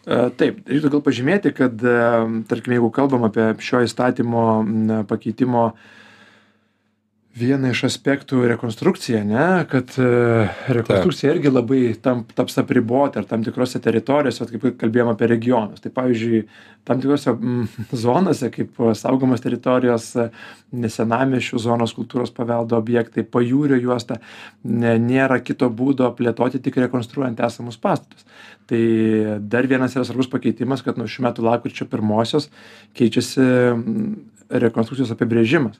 E, 0.07 0.29
Taip, 0.39 0.63
reiktų 0.65 0.93
gal 0.95 1.05
pažymėti, 1.05 1.53
kad, 1.55 1.77
e, 1.83 2.01
tarkim, 2.49 2.77
jeigu 2.77 2.91
kalbam 2.95 3.27
apie 3.27 3.51
šio 3.61 3.83
įstatymo 3.85 4.45
pakeitimo 5.09 5.69
vieną 7.39 7.71
iš 7.73 7.85
aspektų 7.87 8.41
rekonstrukcija, 8.51 9.21
ne, 9.27 9.45
kad 9.69 9.93
e, 10.01 10.07
rekonstrukcija 10.75 11.31
irgi 11.33 11.51
labai 11.51 11.81
tam, 12.03 12.21
taps 12.35 12.59
apribota 12.61 13.21
ar 13.21 13.27
tam 13.29 13.43
tikrose 13.45 13.79
teritorijose, 13.83 14.43
vat 14.43 14.53
kaip 14.53 14.79
kalbėjome 14.81 15.13
apie 15.15 15.29
regionus. 15.31 15.81
Tai 15.83 15.91
pavyzdžiui, 15.95 16.41
tam 16.87 17.01
tikrose 17.03 17.33
mm, 17.33 17.85
zonose, 18.03 18.51
kaip 18.53 18.79
saugomos 18.99 19.43
teritorijos, 19.45 20.11
nesenamiešių 20.75 21.61
zonos 21.63 21.95
kultūros 21.97 22.33
paveldo 22.35 22.79
objektai, 22.79 23.25
pajūrio 23.25 23.79
juosta, 23.81 24.19
ne, 24.63 24.95
nėra 25.01 25.39
kito 25.43 25.69
būdo 25.71 26.09
plėtoti 26.17 26.61
tik 26.63 26.81
rekonstruojant 26.85 27.39
esamus 27.47 27.79
pastatus. 27.81 28.27
Tai 28.69 28.81
dar 29.49 29.65
vienas 29.69 29.95
yra 29.97 30.05
svarbus 30.05 30.29
pakeitimas, 30.29 30.83
kad 30.85 30.99
nuo 30.99 31.07
šių 31.09 31.29
metų 31.29 31.45
lapkričio 31.47 31.87
pirmosios 31.89 32.51
keičiasi 32.99 33.45
mm, 33.45 34.11
rekonstrukcijos 34.65 35.15
apibrėžimas 35.15 35.79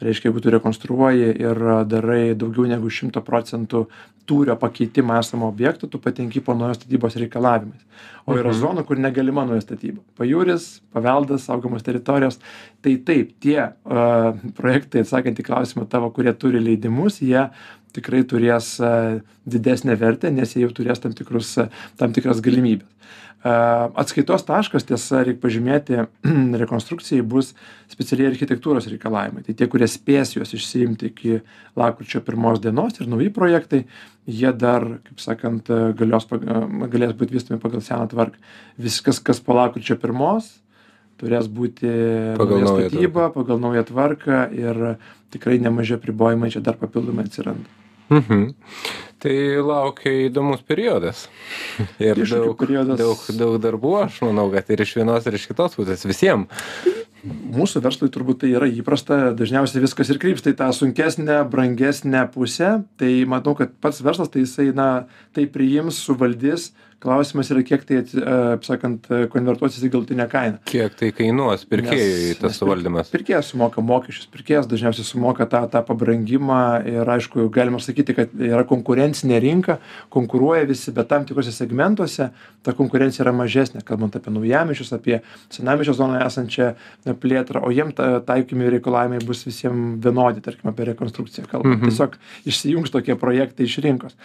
reiškia 0.00 0.30
jeigu 0.30 0.40
tu 0.40 0.50
rekonstruoji 0.54 1.32
ir 1.40 1.60
darai 1.88 2.34
daugiau 2.38 2.68
negu 2.70 2.90
šimto 2.90 3.22
procentų 3.26 3.86
tūrio 4.30 4.54
pakeitimą 4.60 5.18
esamo 5.20 5.48
objekto 5.50 5.88
tu 5.90 5.98
patenki 5.98 6.40
po 6.44 6.54
naujos 6.54 6.80
statybos 6.80 7.16
reikalavimais 7.20 7.82
o 8.26 8.36
yra 8.36 8.50
Mhm. 8.52 8.60
zonų 8.60 8.86
kur 8.86 8.96
negalima 8.98 9.44
nauja 9.46 9.60
statyba 9.64 10.00
pajūris 10.18 10.80
paveldas 10.92 11.48
saugomos 11.48 11.82
teritorijos 11.82 12.38
tai 12.82 12.96
taip 12.96 13.34
tie 13.40 13.58
a, 13.60 14.32
projektai 14.56 15.02
atsakant 15.02 15.38
į 15.38 15.46
klausimą 15.46 15.88
tavo 15.88 16.10
kurie 16.10 16.32
turi 16.32 16.60
leidimus 16.60 17.20
jie 17.20 17.48
tikrai 17.92 18.22
turės 18.22 18.78
didesnę 19.50 19.96
vertę, 19.98 20.30
nes 20.30 20.54
jie 20.54 20.62
jau 20.62 20.70
turės 20.70 21.00
tam, 21.02 21.12
tikrus, 21.16 21.56
tam 21.98 22.12
tikras 22.14 22.38
galimybės. 22.44 22.86
Atskaitos 23.40 24.42
taškas, 24.44 24.84
tiesa, 24.84 25.22
reikia 25.24 25.40
pažymėti, 25.40 26.02
rekonstrukcijai 26.62 27.24
bus 27.24 27.54
specialiai 27.88 28.28
architektūros 28.28 28.88
reikalavimai. 28.92 29.44
Tai 29.46 29.54
tie, 29.56 29.68
kurie 29.70 29.88
spės 29.88 30.34
juos 30.36 30.52
išsiimti 30.52 31.08
iki 31.08 31.38
lakrūčio 31.80 32.20
pirmos 32.26 32.60
dienos 32.60 33.00
ir 33.00 33.08
nauji 33.08 33.30
projektai, 33.32 33.86
jie 34.28 34.52
dar, 34.52 34.84
kaip 35.08 35.24
sakant, 35.24 35.72
galios, 35.96 36.28
galės 36.28 37.16
būti 37.16 37.38
vystomi 37.38 37.62
pagal 37.62 37.80
seną 37.86 38.10
tvarką. 38.12 38.36
Viskas, 38.76 39.22
kas 39.24 39.40
po 39.40 39.56
lakrūčio 39.56 39.96
pirmos, 40.02 40.52
turės 41.20 41.48
būti 41.48 41.88
pagal 42.36 42.64
naują 42.66 42.88
statybą, 42.90 43.32
pagal 43.32 43.60
naują 43.64 43.88
tvarką 43.88 44.46
ir 44.52 44.86
tikrai 45.32 45.56
nemažai 45.64 46.00
pribojimai 46.02 46.52
čia 46.52 46.60
dar 46.64 46.76
papildomai 46.80 47.24
atsiranda. 47.28 47.79
Mhm. 48.10 48.46
Tai 49.20 49.34
laukia 49.60 50.12
įdomus 50.30 50.62
periodas. 50.64 51.26
Ir 52.00 52.16
Iššūkių 52.16 52.46
daug, 52.46 52.56
periodas. 52.62 53.00
daug, 53.02 53.26
daug 53.36 53.58
darbų, 53.60 53.92
aš 54.06 54.22
manau, 54.24 54.48
kad 54.54 54.70
ir 54.72 54.80
iš 54.80 54.94
vienos, 54.96 55.26
ir 55.28 55.36
iš 55.36 55.44
kitos 55.50 55.76
pusės 55.76 56.06
visiems. 56.08 56.48
Mūsų 57.20 57.82
verslui 57.84 58.08
turbūt 58.08 58.38
tai 58.40 58.54
yra 58.56 58.64
įprasta, 58.72 59.34
dažniausiai 59.36 59.82
viskas 59.84 60.08
ir 60.08 60.16
krypsta 60.22 60.54
į 60.54 60.56
tą 60.56 60.70
sunkesnę, 60.72 61.42
brangesnę 61.52 62.22
pusę. 62.32 62.70
Tai 62.96 63.10
matau, 63.28 63.52
kad 63.58 63.74
pats 63.84 64.00
verslas 64.00 64.32
tai 64.32 64.46
jisai, 64.46 64.70
na, 64.72 64.86
tai 65.36 65.44
priims, 65.52 65.98
suvaldys, 66.00 66.70
klausimas 67.00 67.48
yra 67.52 67.62
kiek 67.64 67.84
tai 67.88 68.02
kaip 68.04 68.64
sakant 68.66 69.06
konvertuosis 69.32 69.82
į 69.86 69.90
galutinę 69.94 70.26
kainą 70.30 70.58
Kiek 70.68 70.94
tai 71.00 71.08
kainuos 71.16 71.64
pirkėjui 71.70 72.34
tas 72.40 72.58
suvaldymas? 72.60 73.08
pirkėjas 73.14 73.48
sumoka 73.54 73.80
mokesčius 73.84 74.28
pirkėjas 74.34 74.68
dažniausiai 74.68 75.06
sumoka 75.08 75.46
tą 75.48 75.62
tą 75.72 75.80
pabrangimą 75.88 76.58
ir 76.92 77.08
aišku 77.16 77.46
galima 77.54 77.80
sakyti 77.80 78.14
kad 78.18 78.34
yra 78.36 78.66
konkurencinė 78.68 79.40
rinka 79.40 79.78
konkuruoja 80.12 80.66
visi 80.68 80.92
bet 80.92 81.08
tam 81.08 81.24
tikruose 81.28 81.54
segmentuose 81.56 82.28
ta 82.62 82.76
konkurencija 82.76 83.24
yra 83.24 83.32
mažesnė 83.40 83.80
kalbant 83.88 84.20
apie 84.20 84.34
naujamiesčius 84.36 84.92
apie 84.98 85.22
senamiesčio 85.56 85.96
zonoje 86.02 86.26
esančią 86.28 86.70
plėtrą 87.22 87.64
o 87.64 87.72
jiem 87.72 87.94
ta 87.96 88.20
taikomi 88.20 88.68
reikalavimai 88.76 89.24
bus 89.24 89.46
visiem 89.48 89.96
vienodi 90.04 90.44
tarkim 90.44 90.68
apie 90.74 90.90
rekonstrukciją 90.92 91.48
kalbant 91.48 91.78
Mhm. 91.80 91.88
tiesiog 91.88 92.16
išsijungs 92.50 92.90
tokie 92.92 93.14
projektai 93.16 93.64
iš 93.64 93.78
rinkos 93.84 94.16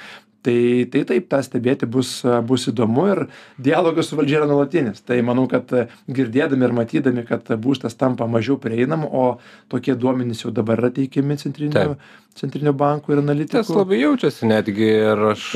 tai 0.45 0.85
tai 0.91 1.03
taip 1.09 1.29
tą 1.31 1.39
stebėti 1.45 1.88
bus 1.89 2.19
bus 2.45 2.64
įdomu 2.71 3.08
ir 3.13 3.23
dialogas 3.62 4.10
su 4.10 4.19
valdžia 4.19 4.41
yra 4.41 4.49
nuolatinis 4.49 5.04
tai 5.06 5.21
manau 5.25 5.47
kad 5.51 5.71
girdėdami 6.08 6.69
ir 6.69 6.75
matydami 6.82 7.25
kad 7.28 7.49
būstas 7.62 7.97
tampa 7.99 8.28
mažiau 8.28 8.60
prieinamu 8.62 9.10
o 9.12 9.25
tokie 9.71 9.95
duomenys 9.95 10.45
jau 10.45 10.54
dabar 10.56 10.82
yra 10.84 10.93
teikiami 10.95 11.38
centrinių 11.41 11.75
Taip. 11.75 12.06
centrinių 12.36 12.73
bankų 12.75 13.15
ir 13.15 13.21
Tas 13.21 13.25
analitikų 13.25 13.78
labai 13.78 14.01
jaučiasi 14.01 14.49
netgi 14.49 14.89
ir 14.91 15.25
aš 15.32 15.47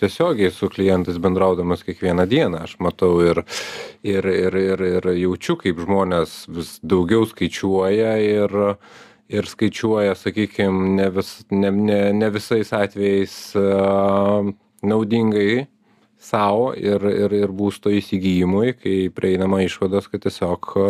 tiesiogiai 0.00 0.52
su 0.52 0.68
klientais 0.72 1.18
bendraudamas 1.22 1.84
kiekvieną 1.86 2.26
dieną. 2.28 2.62
Aš 2.66 2.76
matau 2.82 3.20
ir, 3.24 3.42
ir, 4.04 4.26
ir, 4.26 4.56
ir, 4.56 4.84
ir 4.98 5.10
jaučiu, 5.16 5.56
kaip 5.60 5.80
žmonės 5.82 6.44
vis 6.52 6.76
daugiau 6.82 7.26
skaičiuoja 7.28 8.16
ir, 8.22 8.56
ir 9.28 9.50
skaičiuoja, 9.50 10.16
sakykime, 10.18 10.92
ne, 11.00 11.08
vis, 11.16 11.32
ne, 11.50 11.70
ne, 11.70 12.00
ne 12.16 12.30
visais 12.34 12.72
atvejais 12.76 13.36
a, 13.60 14.44
naudingai 14.86 15.66
savo 16.26 16.72
ir, 16.76 17.02
ir, 17.10 17.36
ir 17.44 17.54
būsto 17.54 17.92
įsigijimui, 17.94 18.74
kai 18.80 18.96
prieinama 19.14 19.62
išvados, 19.66 20.10
kad 20.12 20.24
tiesiog 20.26 20.72
a, 20.82 20.88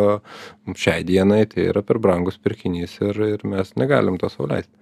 šiai 0.72 1.04
dienai 1.08 1.44
tai 1.50 1.68
yra 1.70 1.84
per 1.86 2.00
brangus 2.02 2.40
pirkinys 2.40 2.98
ir, 3.04 3.20
ir 3.36 3.46
mes 3.48 3.74
negalim 3.76 4.18
to 4.22 4.32
sauliaisti. 4.32 4.72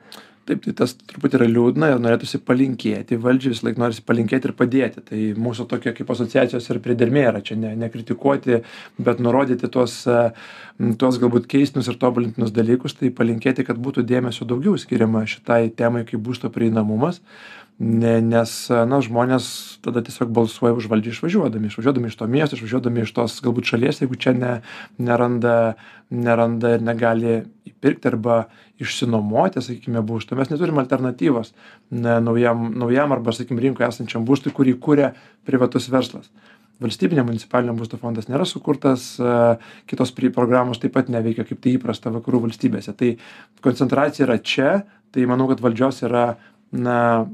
taip 0.48 0.60
tai 0.64 0.74
tas 0.76 0.92
truputį 1.00 1.38
yra 1.38 1.46
liūdna 1.48 1.88
ir 1.94 2.00
norėtųsi 2.04 2.40
palinkėti 2.44 3.16
valdžiai 3.20 3.54
visąlaik 3.54 3.78
norisi 3.80 4.02
palinkėti 4.04 4.50
ir 4.50 4.54
padėti 4.58 5.02
tai 5.08 5.20
mūsų 5.40 5.64
tokia 5.70 5.94
kaip 5.96 6.10
asociacijos 6.12 6.68
ir 6.68 6.80
priedermė 6.84 7.22
yra 7.30 7.40
čia 7.40 7.56
ne 7.56 7.70
nekritikuoti 7.80 8.60
bet 9.06 9.22
nurodyti 9.24 9.70
tuos 9.72 9.96
m, 10.10 10.92
tuos 11.00 11.16
galbūt 11.22 11.48
keistinus 11.48 11.88
ir 11.88 11.96
tobulintinus 12.02 12.52
dalykus 12.52 12.98
tai 13.00 13.08
palinkėti 13.22 13.64
kad 13.64 13.80
būtų 13.80 14.04
dėmesio 14.10 14.44
daugiau 14.50 14.76
skiriama 14.80 15.24
šitai 15.24 15.70
temai 15.80 16.04
kaip 16.08 16.20
būsto 16.28 16.52
prieinamumas 16.52 17.22
ne 17.78 18.12
nes 18.22 18.50
na 18.70 19.00
žmonės 19.02 19.46
tada 19.82 20.02
tiesiog 20.06 20.30
balsuoja 20.34 20.76
už 20.78 20.86
valdžią 20.90 21.16
išvažiuodami. 21.16 21.70
Išvažiuodami 21.72 22.10
iš 22.10 22.16
to 22.20 22.28
miesto 22.30 22.58
išvažiuodami 22.58 23.02
iš 23.02 23.12
tos 23.16 23.40
galbūt 23.42 23.72
šalies 23.72 23.98
jeigu 24.02 24.14
čia 24.14 24.34
ne 24.36 24.52
neranda 24.98 25.74
neranda 26.10 26.76
ir 26.76 26.86
negali 26.86 27.34
įpirkti 27.66 28.12
arba 28.12 28.44
išsinuomoti 28.78 29.62
sakykime 29.64 30.04
būsto. 30.06 30.38
Mes 30.38 30.52
neturim 30.54 30.78
alternatyvos 30.78 31.54
na 31.90 32.20
naujam 32.22 32.70
naujam 32.78 33.14
arba 33.16 33.34
sakykim 33.34 33.58
rinkoj 33.66 33.88
esančiam 33.90 34.26
būstui 34.26 34.54
kurį 34.54 34.78
kuria 34.78 35.14
privatus 35.46 35.90
verslas. 35.90 36.30
Valstybinio 36.82 37.22
municipalinio 37.26 37.74
būsto 37.78 37.98
fondas 37.98 38.26
nėra 38.30 38.46
sukurtas 38.46 39.14
a, 39.18 39.56
kitos 39.90 40.14
programos 40.14 40.78
taip 40.82 40.94
pat 40.94 41.10
neveikia 41.10 41.46
kaip 41.46 41.60
tai 41.62 41.74
įprasta 41.74 42.10
vakarų 42.10 42.46
valstybėse. 42.48 42.94
Tai 42.94 43.14
koncentracija 43.62 44.26
yra 44.26 44.38
čia 44.38 44.82
tai 45.14 45.26
manau 45.30 45.46
kad 45.50 45.62
valdžios 45.62 46.02
yra 46.06 46.36
na 46.74 47.26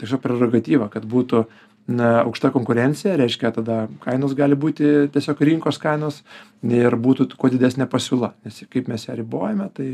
tiesiog 0.00 0.22
prerogatyva 0.24 0.90
kad 0.92 1.06
būtų 1.08 1.44
na 1.86 2.22
aukšta 2.24 2.50
konkurencija 2.50 3.14
reiškia 3.18 3.52
tada 3.54 3.76
kainos 4.02 4.34
gali 4.38 4.58
būti 4.58 5.08
tiesiog 5.14 5.42
rinkos 5.48 5.78
kainos 5.82 6.22
ir 6.66 6.96
būtų 6.98 7.28
kuo 7.38 7.50
didesnė 7.52 7.86
pasiūla. 7.90 8.32
Nes 8.44 8.64
kaip 8.72 8.90
mes 8.90 9.06
ją 9.06 9.14
ribojame 9.20 9.68
tai 9.74 9.90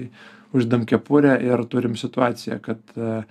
uždedam 0.56 0.86
kepurę 0.88 1.36
ir 1.44 1.64
turim 1.68 1.98
situaciją 2.00 2.60
kad 2.64 2.80
a, 2.96 3.22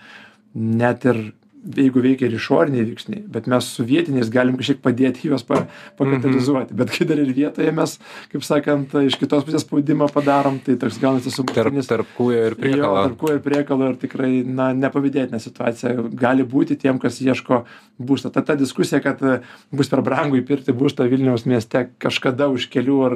net 0.53 1.07
ir 1.09 1.23
jeigu 1.61 2.01
veikia 2.01 2.25
ir 2.29 2.35
išoriniai 2.39 2.85
veiksniai 2.89 3.23
bet 3.31 3.47
mes 3.51 3.67
su 3.75 3.83
vietiniais 3.85 4.31
galim 4.33 4.55
kažkiek 4.57 4.79
padėti 4.81 5.27
juos 5.29 5.43
pa 5.45 5.65
pakatalizuoti 5.99 6.73
bet 6.77 6.89
kai 6.95 7.05
dar 7.09 7.21
ir 7.21 7.29
vietoje 7.37 7.71
mes 7.75 7.97
kaip 8.31 8.45
sakant 8.47 8.95
iš 9.05 9.17
kitos 9.21 9.45
pusės 9.47 9.65
spaudimą 9.67 10.07
padarom 10.13 10.57
tai 10.65 10.77
toks 10.81 10.97
gaunasi 11.01 11.29
Tarp, 11.31 11.37
sumuštinis 11.53 11.89
tarp 11.91 12.09
kūjo 12.17 12.47
ir 12.49 12.55
Jo, 12.55 12.61
priekalo. 12.63 13.03
tarp 13.05 13.19
kūjo 13.21 13.37
ir 13.37 13.43
priekalo 13.45 13.89
ir 13.91 13.99
tikrai, 14.01 14.31
na, 14.45 14.71
nepavydėtina 14.73 15.39
situacija 15.41 15.93
gali 16.17 16.43
būti 16.47 16.77
tiem, 16.81 16.97
kas 17.01 17.21
ieško 17.21 17.61
būsto. 18.01 18.31
Ta, 18.33 18.41
ta 18.41 18.55
diskusija, 18.57 18.99
kad 19.03 19.21
e, 19.21 19.37
bus 19.71 19.89
per 19.91 20.01
brangu 20.05 20.39
įpirkti 20.39 20.73
būstą 20.73 21.05
Vilniaus 21.11 21.45
mieste 21.45 21.83
kažkada 22.01 22.47
už 22.49 22.65
kelių 22.73 22.97
ar, 23.05 23.15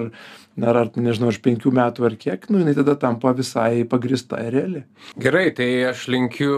ar, 0.62 0.80
ar 0.84 0.92
nežinau, 0.96 1.32
už 1.34 1.40
penkių 1.46 1.74
metų 1.74 2.06
ar 2.10 2.18
kiek, 2.22 2.46
nu, 2.54 2.62
jinai 2.62 2.76
tada 2.78 2.96
tampa 3.02 3.34
visai 3.38 3.84
pagrista 3.90 4.40
ir 4.46 4.54
reali. 4.54 4.84
Gerai, 5.18 5.48
tai 5.58 5.70
aš 5.90 6.06
linkiu 6.14 6.54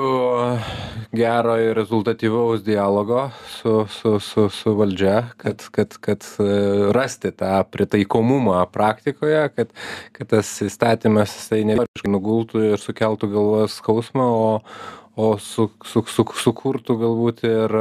gero 1.16 1.56
ir 1.62 1.77
rezultatyvaus 1.78 2.64
dialogo 2.66 3.30
su, 3.48 3.86
su, 3.90 4.20
su, 4.20 4.50
su 4.50 4.74
valdžia, 4.76 5.30
kad, 5.38 5.64
kad, 5.72 5.98
kad 6.02 6.26
e, 6.40 6.48
rasti 6.96 7.32
tą 7.38 7.62
pritaikomumą 7.72 8.64
praktikoje, 8.74 9.44
kad, 9.56 9.74
kad 10.18 10.32
tas 10.34 10.50
įstatymas 10.66 11.36
jisai 11.38 11.64
nevariškai 11.70 12.14
nugultų 12.14 12.64
ir 12.72 12.82
sukeltų 12.82 13.30
galvos 13.36 13.78
skausmą, 13.82 14.26
o, 14.26 14.50
o 15.18 15.30
su, 15.42 15.70
su, 15.86 16.06
su, 16.10 16.26
sukurtų 16.46 16.98
galbūt 17.04 17.46
ir 17.50 17.78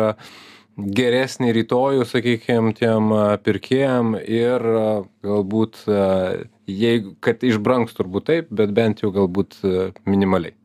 geresnį 0.77 1.55
rytojų, 1.57 2.05
sakykime, 2.09 2.75
tiem 2.77 3.11
a, 3.17 3.25
pirkėjam 3.41 4.15
ir 4.21 4.71
a, 4.77 4.87
galbūt, 5.25 5.83
jeigu, 6.69 7.17
kad 7.25 7.43
išbranks 7.47 7.97
turbūt 7.97 8.29
taip, 8.29 8.53
bet 8.53 8.77
bent 8.77 9.05
jau 9.05 9.15
galbūt 9.17 9.63
minimaliai. 10.05 10.57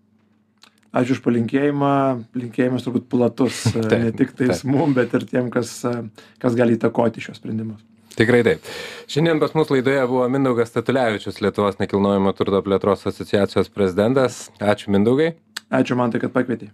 Ačiū 0.91 1.15
už 1.15 1.21
palinkėjimą. 1.23 1.93
Linkėjimas 2.35 2.83
turbūt 2.83 3.07
platus, 3.11 3.63
e, 3.71 3.83
Taip, 3.85 4.01
ne 4.03 4.11
tik 4.15 4.33
tais 4.35 4.65
mum, 4.67 4.95
bet 4.97 5.13
ir 5.15 5.23
tiem, 5.29 5.47
kas, 5.53 5.77
e, 5.87 5.95
kas 6.41 6.57
gali 6.57 6.75
įtakoti 6.75 7.23
šios 7.23 7.39
sprendimus. 7.39 7.79
Tikrai 8.17 8.41
taip. 8.43 8.65
Šiandien 9.11 9.39
pas 9.39 9.53
mus 9.55 9.71
laidoje 9.71 10.01
buvo 10.09 10.25
Mindaugas 10.29 10.67
Statulevičius, 10.73 11.39
Lietuvos 11.43 11.79
nekilnojamo 11.79 12.33
turto 12.35 12.59
plėtros 12.65 13.07
asociacijos 13.07 13.71
prezidentas. 13.71 14.49
Ačiū 14.59 14.91
Mindaugai. 14.91 15.31
Ačiū 15.71 15.95
man 15.95 16.11
tai, 16.11 16.19
kad 16.19 16.33
pakvietei. 16.35 16.73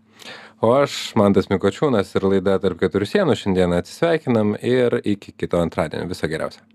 O 0.65 0.71
aš, 0.73 0.95
Mantas 1.19 1.51
Mikočiūnas 1.51 2.15
ir 2.17 2.25
laida 2.25 2.57
Tarp 2.63 2.81
keturių 2.81 3.05
sienų 3.05 3.37
šiandien 3.37 3.77
atsisveikinam 3.77 4.55
ir 4.57 4.97
iki 5.05 5.35
kito 5.37 5.61
antradienio. 5.61 6.09
Viso 6.09 6.25
geriausio. 6.31 6.65